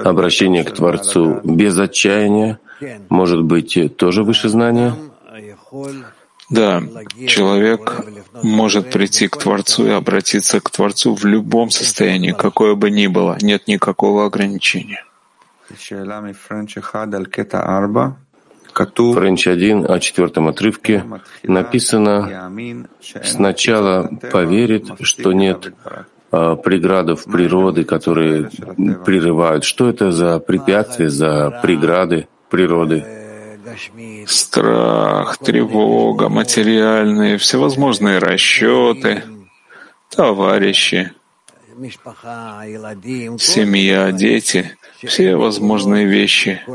[0.06, 2.60] Обращение к Творцу без отчаяния
[3.10, 4.95] может быть тоже выше знания?
[6.50, 6.82] Да,
[7.28, 8.06] человек
[8.42, 13.38] может прийти к Творцу и обратиться к Творцу в любом состоянии, какое бы ни было,
[13.42, 15.04] нет никакого ограничения.
[19.14, 21.04] Френч 1 о четвертом отрывке
[21.44, 22.52] написано
[23.24, 25.74] «Сначала поверит, что нет
[26.32, 28.50] а, преградов природы, которые
[29.06, 29.64] прерывают.
[29.64, 33.19] Что это за препятствия, за преграды природы?
[34.28, 39.24] Страх, тревога, материальные, всевозможные расчеты,
[40.10, 41.12] товарищи,
[43.40, 46.62] семья, дети, все возможные вещи—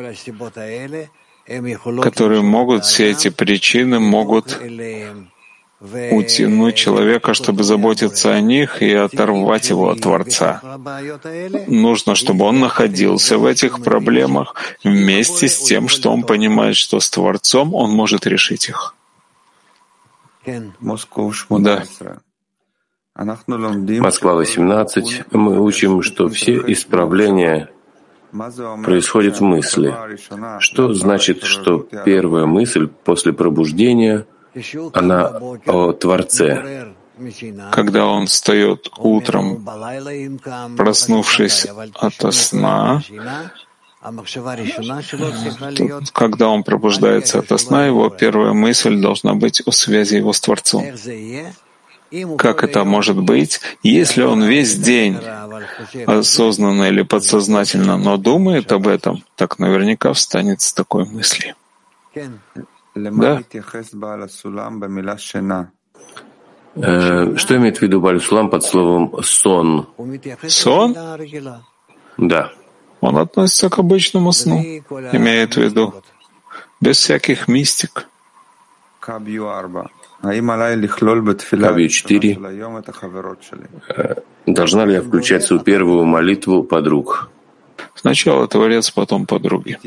[2.03, 4.59] которые могут, все эти причины могут
[5.81, 10.61] утянуть человека, чтобы заботиться о них и оторвать его от Творца.
[11.67, 17.11] Нужно, чтобы он находился в этих проблемах вместе с тем, что он понимает, что с
[17.11, 18.95] Творцом он может решить их.
[20.47, 21.85] Да.
[23.17, 25.25] Москва 18.
[25.33, 27.71] Мы учим, что все исправления
[28.85, 29.95] происходят в мысли.
[30.59, 34.27] Что значит, что первая мысль после пробуждения,
[34.93, 36.95] она о Творце?
[37.71, 39.65] Когда он встает утром,
[40.77, 43.03] проснувшись от сна,
[46.13, 50.85] когда он пробуждается от сна, его первая мысль должна быть о связи его с Творцом.
[52.37, 55.19] Как это может быть, если он весь день,
[56.07, 61.55] осознанно или подсознательно, но думает об этом, так наверняка встанет с такой мысли.
[62.95, 63.43] Да?
[66.77, 69.87] Э, что имеет в виду Бальсулам под словом «сон»?
[70.49, 70.95] Сон?
[72.17, 72.53] Да.
[73.01, 74.61] Он относится к обычному сну,
[75.13, 75.95] имеет в виду,
[76.81, 78.09] без всяких мистик.
[81.69, 82.39] Кавью 4.
[83.89, 84.15] Э,
[84.47, 87.31] должна ли я включать свою первую молитву подруг?
[87.95, 89.79] Сначала Творец, потом подруги.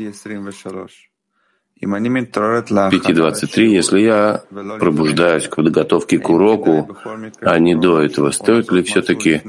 [2.90, 3.62] 5.23.
[3.66, 4.42] Если я
[4.80, 6.96] пробуждаюсь к подготовке к уроку,
[7.40, 9.42] а не до этого, стоит ли все-таки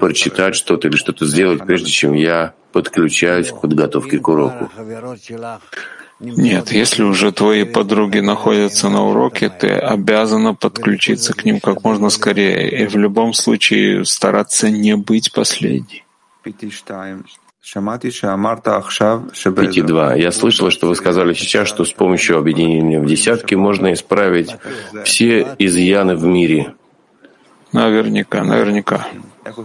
[0.00, 4.70] прочитать что-то или что-то сделать, прежде чем я подключаюсь к подготовке к уроку?
[6.20, 12.10] Нет, если уже твои подруги находятся на уроке, ты обязана подключиться к ним как можно
[12.10, 16.04] скорее и в любом случае стараться не быть последней.
[19.66, 20.14] Пяти два.
[20.14, 24.56] Я слышала, что вы сказали сейчас, что с помощью объединения в десятки можно исправить
[25.04, 26.74] все изъяны в мире.
[27.72, 29.08] Наверняка, наверняка.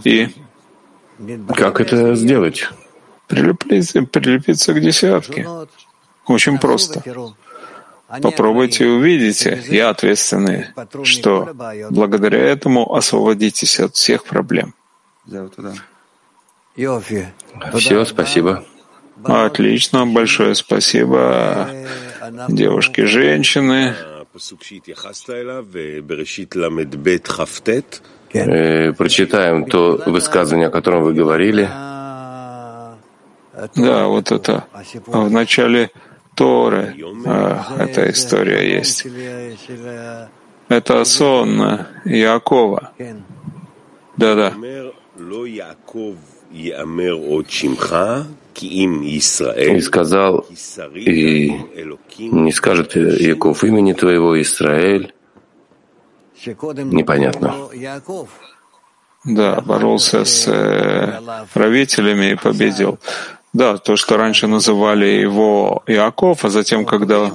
[0.04, 0.28] И
[1.56, 2.68] как это сделать?
[3.26, 5.48] Прилепиться, прилепиться к десятке.
[6.26, 7.02] Очень просто.
[8.20, 10.66] Попробуйте и увидите, я ответственный,
[11.04, 11.54] что
[11.90, 14.74] благодаря этому освободитесь от всех проблем.
[17.74, 18.64] Все, спасибо.
[19.22, 21.70] Отлично, большое спасибо,
[22.48, 23.94] девушки, женщины.
[28.32, 31.68] Э, прочитаем то высказывание, о котором вы говорили.
[33.76, 34.64] Да, вот это
[35.06, 35.90] в начале
[36.34, 36.96] Торы
[37.26, 39.06] а, эта история есть.
[40.68, 42.92] Это сон Якова.
[44.16, 44.52] Да-да.
[49.56, 50.46] И сказал,
[50.94, 51.50] и
[52.18, 55.12] не скажет Яков имени твоего, Израиль.
[56.46, 57.54] Непонятно.
[59.24, 61.20] Да, боролся с э,
[61.54, 62.98] правителями и победил.
[63.54, 67.32] Да, то, что раньше называли его Иаков, а затем, когда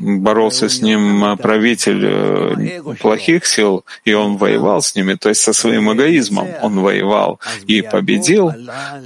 [0.00, 5.42] боролся с ним э, правитель э, плохих сил, и он воевал с ними, то есть
[5.42, 8.52] со своим эгоизмом он воевал и победил,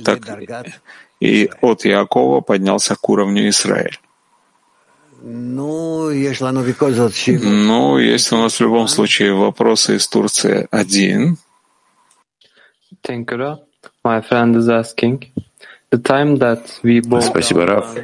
[0.04, 0.20] так
[1.20, 3.98] и от Иакова поднялся к уровню Израиля.
[5.22, 6.42] Ну, есть
[8.32, 10.68] у нас в любом случае вопросы из Турции.
[10.70, 11.38] Один.
[13.02, 13.58] Thank you.
[14.04, 15.32] My friend is asking,
[15.90, 17.96] the time that we both Спасибо, Раф.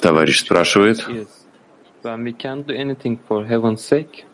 [0.00, 1.06] Товарищ спрашивает,
[2.02, 4.24] when we can't do anything for heaven's sake,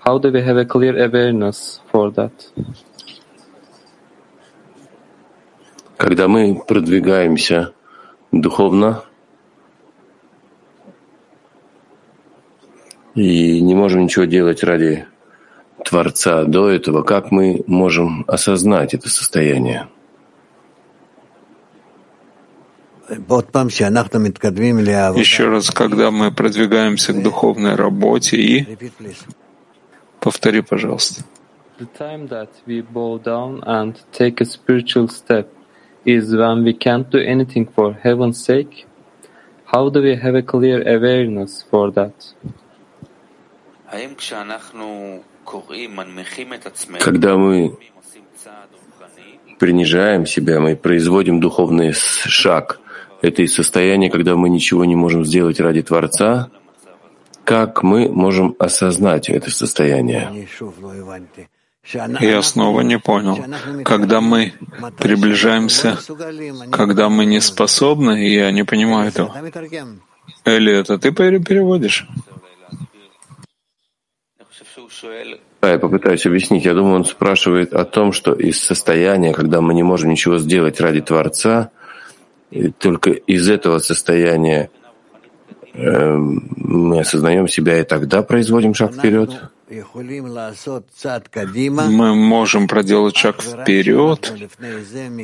[0.00, 2.32] how do we have a clear awareness for that?
[5.96, 7.72] Когда мы продвигаемся
[8.32, 9.04] духовно
[13.14, 15.06] и не можем ничего делать ради
[15.84, 19.88] Творца до этого, как мы можем осознать это состояние?
[25.16, 28.78] Еще раз, когда мы продвигаемся к духовной работе и...
[30.20, 31.24] Повтори, пожалуйста.
[31.78, 35.48] The time that we bow down and take a spiritual step
[36.04, 38.86] is when we can't do anything for heaven's sake.
[39.64, 42.14] How do we have a clear awareness for that?
[47.00, 47.78] Когда мы
[49.58, 52.81] принижаем себя, мы производим духовный шаг.
[53.22, 56.50] Это и состояние, когда мы ничего не можем сделать ради Творца.
[57.44, 60.48] Как мы можем осознать это состояние?
[62.20, 63.38] Я снова не понял.
[63.84, 64.52] Когда мы
[64.98, 65.98] приближаемся,
[66.70, 69.32] когда мы не способны, я не понимаю этого.
[70.44, 72.06] Или это ты переводишь?
[75.62, 76.64] Я попытаюсь объяснить.
[76.64, 80.80] Я думаю, он спрашивает о том, что из состояния, когда мы не можем ничего сделать
[80.80, 81.70] ради Творца,
[82.52, 84.70] и только из этого состояния
[85.72, 89.30] э, мы осознаем себя и тогда производим шаг вперед.
[91.88, 94.32] Мы можем проделать шаг вперед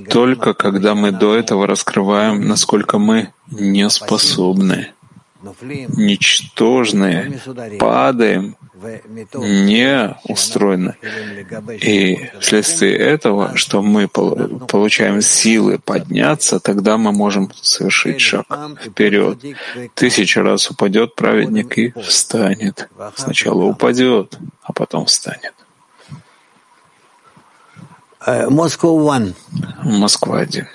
[0.09, 4.93] только когда мы до этого раскрываем, насколько мы не способны,
[5.61, 7.41] ничтожные,
[7.79, 8.57] падаем
[9.35, 10.95] не устроены.
[11.83, 18.47] И вследствие этого, что мы получаем силы подняться, тогда мы можем совершить шаг
[18.81, 19.39] вперед.
[19.95, 22.89] Тысяча раз упадет праведник и встанет.
[23.17, 25.55] Сначала упадет, а потом встанет.
[29.83, 30.69] Москва один.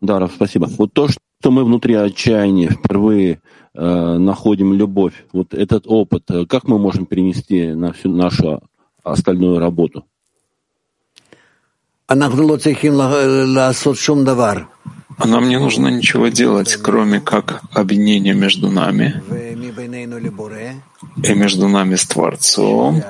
[0.00, 0.66] Да, спасибо.
[0.78, 1.18] Вот то, что
[1.50, 3.40] мы внутри отчаяния впервые
[3.80, 8.60] Э, находим любовь, вот этот опыт, э, как мы можем перенести на всю нашу
[9.04, 10.04] остальную работу?
[15.18, 19.22] А нам не нужно ничего делать, кроме как объединение между нами
[21.22, 23.02] и между нами с Творцом,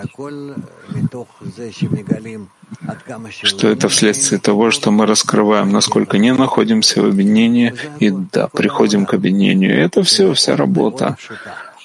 [3.43, 9.07] что это вследствие того, что мы раскрываем, насколько не находимся в объединении, и да, приходим
[9.07, 9.79] к объединению.
[9.79, 11.17] Это все, вся работа.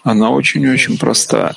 [0.04, 1.54] Она очень-очень проста.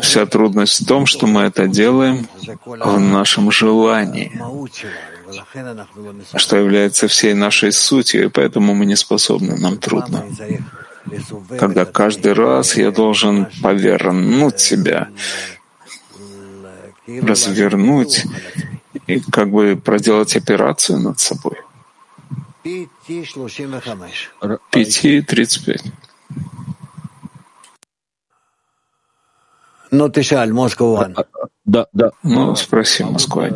[0.00, 2.26] Вся трудность в том, что мы это делаем
[2.64, 4.32] в нашем желании,
[6.34, 10.24] что является всей нашей сутью, и поэтому мы не способны, нам трудно.
[11.58, 15.08] Когда каждый раз я должен повернуть себя,
[17.06, 18.24] развернуть
[19.06, 21.56] и как бы проделать операцию над собой.
[24.72, 25.84] Пяти тридцать пять.
[29.96, 31.10] Ну, ты шаль, Москва.
[31.64, 32.10] Да, да.
[32.22, 33.48] Ну, спроси, Москва.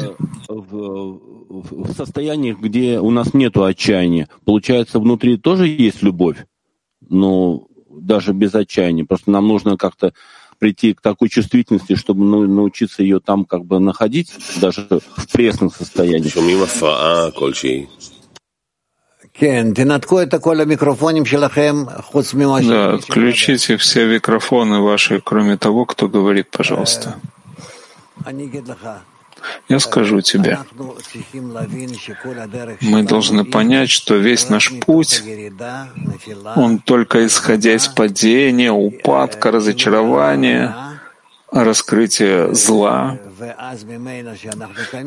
[0.48, 6.46] В, в состоянии, где у нас нет отчаяния, получается, внутри тоже есть любовь,
[7.06, 9.04] но даже без отчаяния.
[9.04, 10.14] Просто нам нужно как-то
[10.58, 14.86] прийти к такой чувствительности, чтобы научиться ее там как бы находить, даже
[15.16, 16.30] в пресном состоянии.
[22.68, 27.16] Да, отключите все микрофоны ваши, кроме того, кто говорит, пожалуйста.
[29.68, 30.58] Я скажу тебе,
[32.82, 35.22] мы должны понять, что весь наш путь,
[36.56, 41.00] он только исходя из падения, упадка, разочарования,
[41.50, 43.18] раскрытия зла.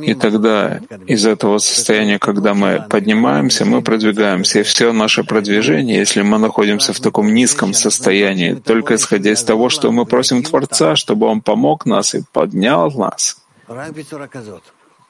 [0.02, 4.60] И тогда из этого состояния, когда мы поднимаемся, мы продвигаемся.
[4.60, 9.70] И все наше продвижение, если мы находимся в таком низком состоянии, только исходя из того,
[9.70, 13.38] что мы просим Творца, чтобы Он помог нас и поднял нас—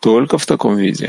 [0.04, 1.08] только в таком виде,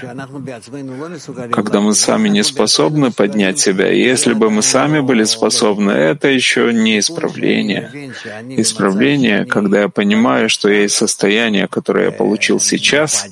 [1.53, 3.93] когда мы сами не способны поднять себя.
[3.93, 8.13] И если бы мы сами были способны, это еще не исправление.
[8.57, 13.27] Исправление, когда я понимаю, что я из состояния, которое я получил сейчас,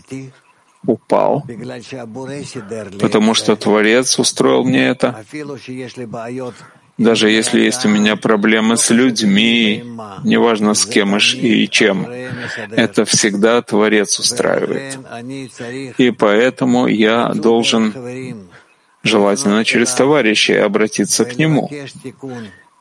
[0.85, 1.47] упал,
[3.01, 5.25] потому что Творец устроил мне это,
[6.98, 9.82] даже если есть у меня проблемы с людьми,
[10.24, 12.06] неважно с кем и чем,
[12.70, 14.98] это всегда Творец устраивает.
[15.98, 18.47] И поэтому я должен,
[19.02, 21.70] желательно через товарища, обратиться к нему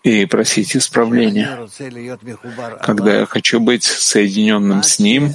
[0.04, 1.68] и просить исправления.
[2.82, 5.34] Когда я хочу быть соединенным с Ним,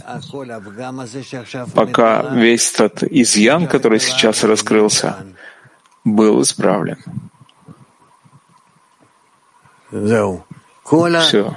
[1.74, 5.16] пока весь тот изъян, который сейчас раскрылся,
[6.04, 6.98] был исправлен.
[11.20, 11.56] Все.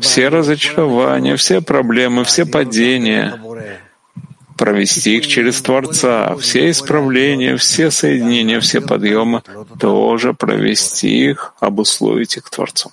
[0.00, 3.40] Все разочарования, все проблемы, все падения,
[4.56, 9.42] провести их через Творца, все исправления, все соединения, все подъемы,
[9.80, 12.92] тоже провести их, обусловить их Творцу.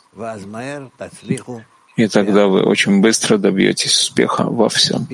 [1.95, 5.05] И тогда вы очень быстро добьетесь успеха во всем.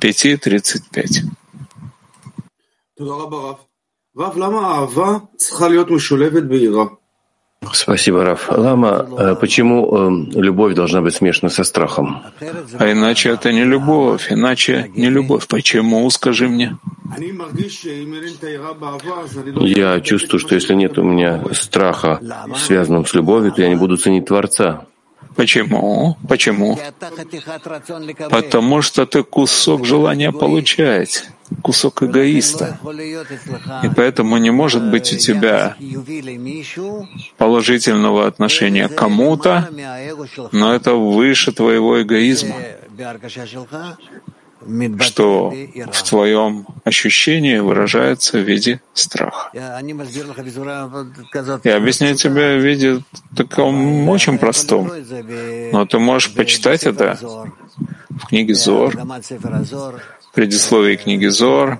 [0.00, 1.22] Пяти тридцать пять.
[7.72, 8.50] Спасибо, Раф.
[8.50, 12.22] Лама, э, почему э, любовь должна быть смешана со страхом?
[12.78, 15.46] А иначе это не любовь, иначе не любовь.
[15.46, 16.76] Почему, скажи мне?
[19.60, 22.20] Я чувствую, что если нет у меня страха,
[22.56, 24.86] связанного с любовью, то я не буду ценить Творца.
[25.36, 26.16] Почему?
[26.28, 26.78] Почему?
[28.30, 31.24] Потому что ты кусок желания получать.
[31.62, 32.78] кусок эгоиста.
[33.82, 35.76] И поэтому не может быть у тебя
[37.36, 39.68] положительного отношения к кому-то,
[40.52, 42.56] но это выше твоего эгоизма
[45.00, 49.50] что в твоем ощущении выражается в виде страха.
[49.54, 49.78] Я
[51.76, 53.02] объясняю тебе в виде
[53.36, 54.90] таком очень простом,
[55.72, 57.18] но ты можешь почитать это
[58.10, 58.96] в книге Зор,
[60.34, 61.78] предисловии книги Зор.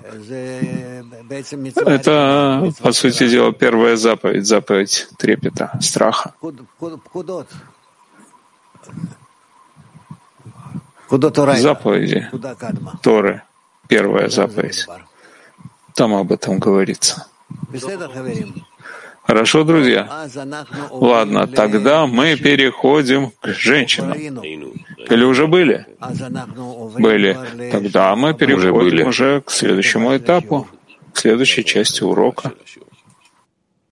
[1.85, 6.33] Это, по сути дела, первая заповедь, заповедь трепета, страха.
[11.57, 12.29] Заповеди
[13.01, 13.43] Торы,
[13.87, 14.87] первая заповедь.
[15.93, 17.27] Там об этом говорится.
[19.25, 20.27] Хорошо, друзья?
[20.91, 24.13] Ладно, тогда мы переходим к женщинам.
[24.13, 25.85] Или уже были?
[26.97, 27.37] Были.
[27.71, 30.67] Тогда мы переходим уже, уже к следующему этапу,
[31.13, 32.51] к следующей части урока.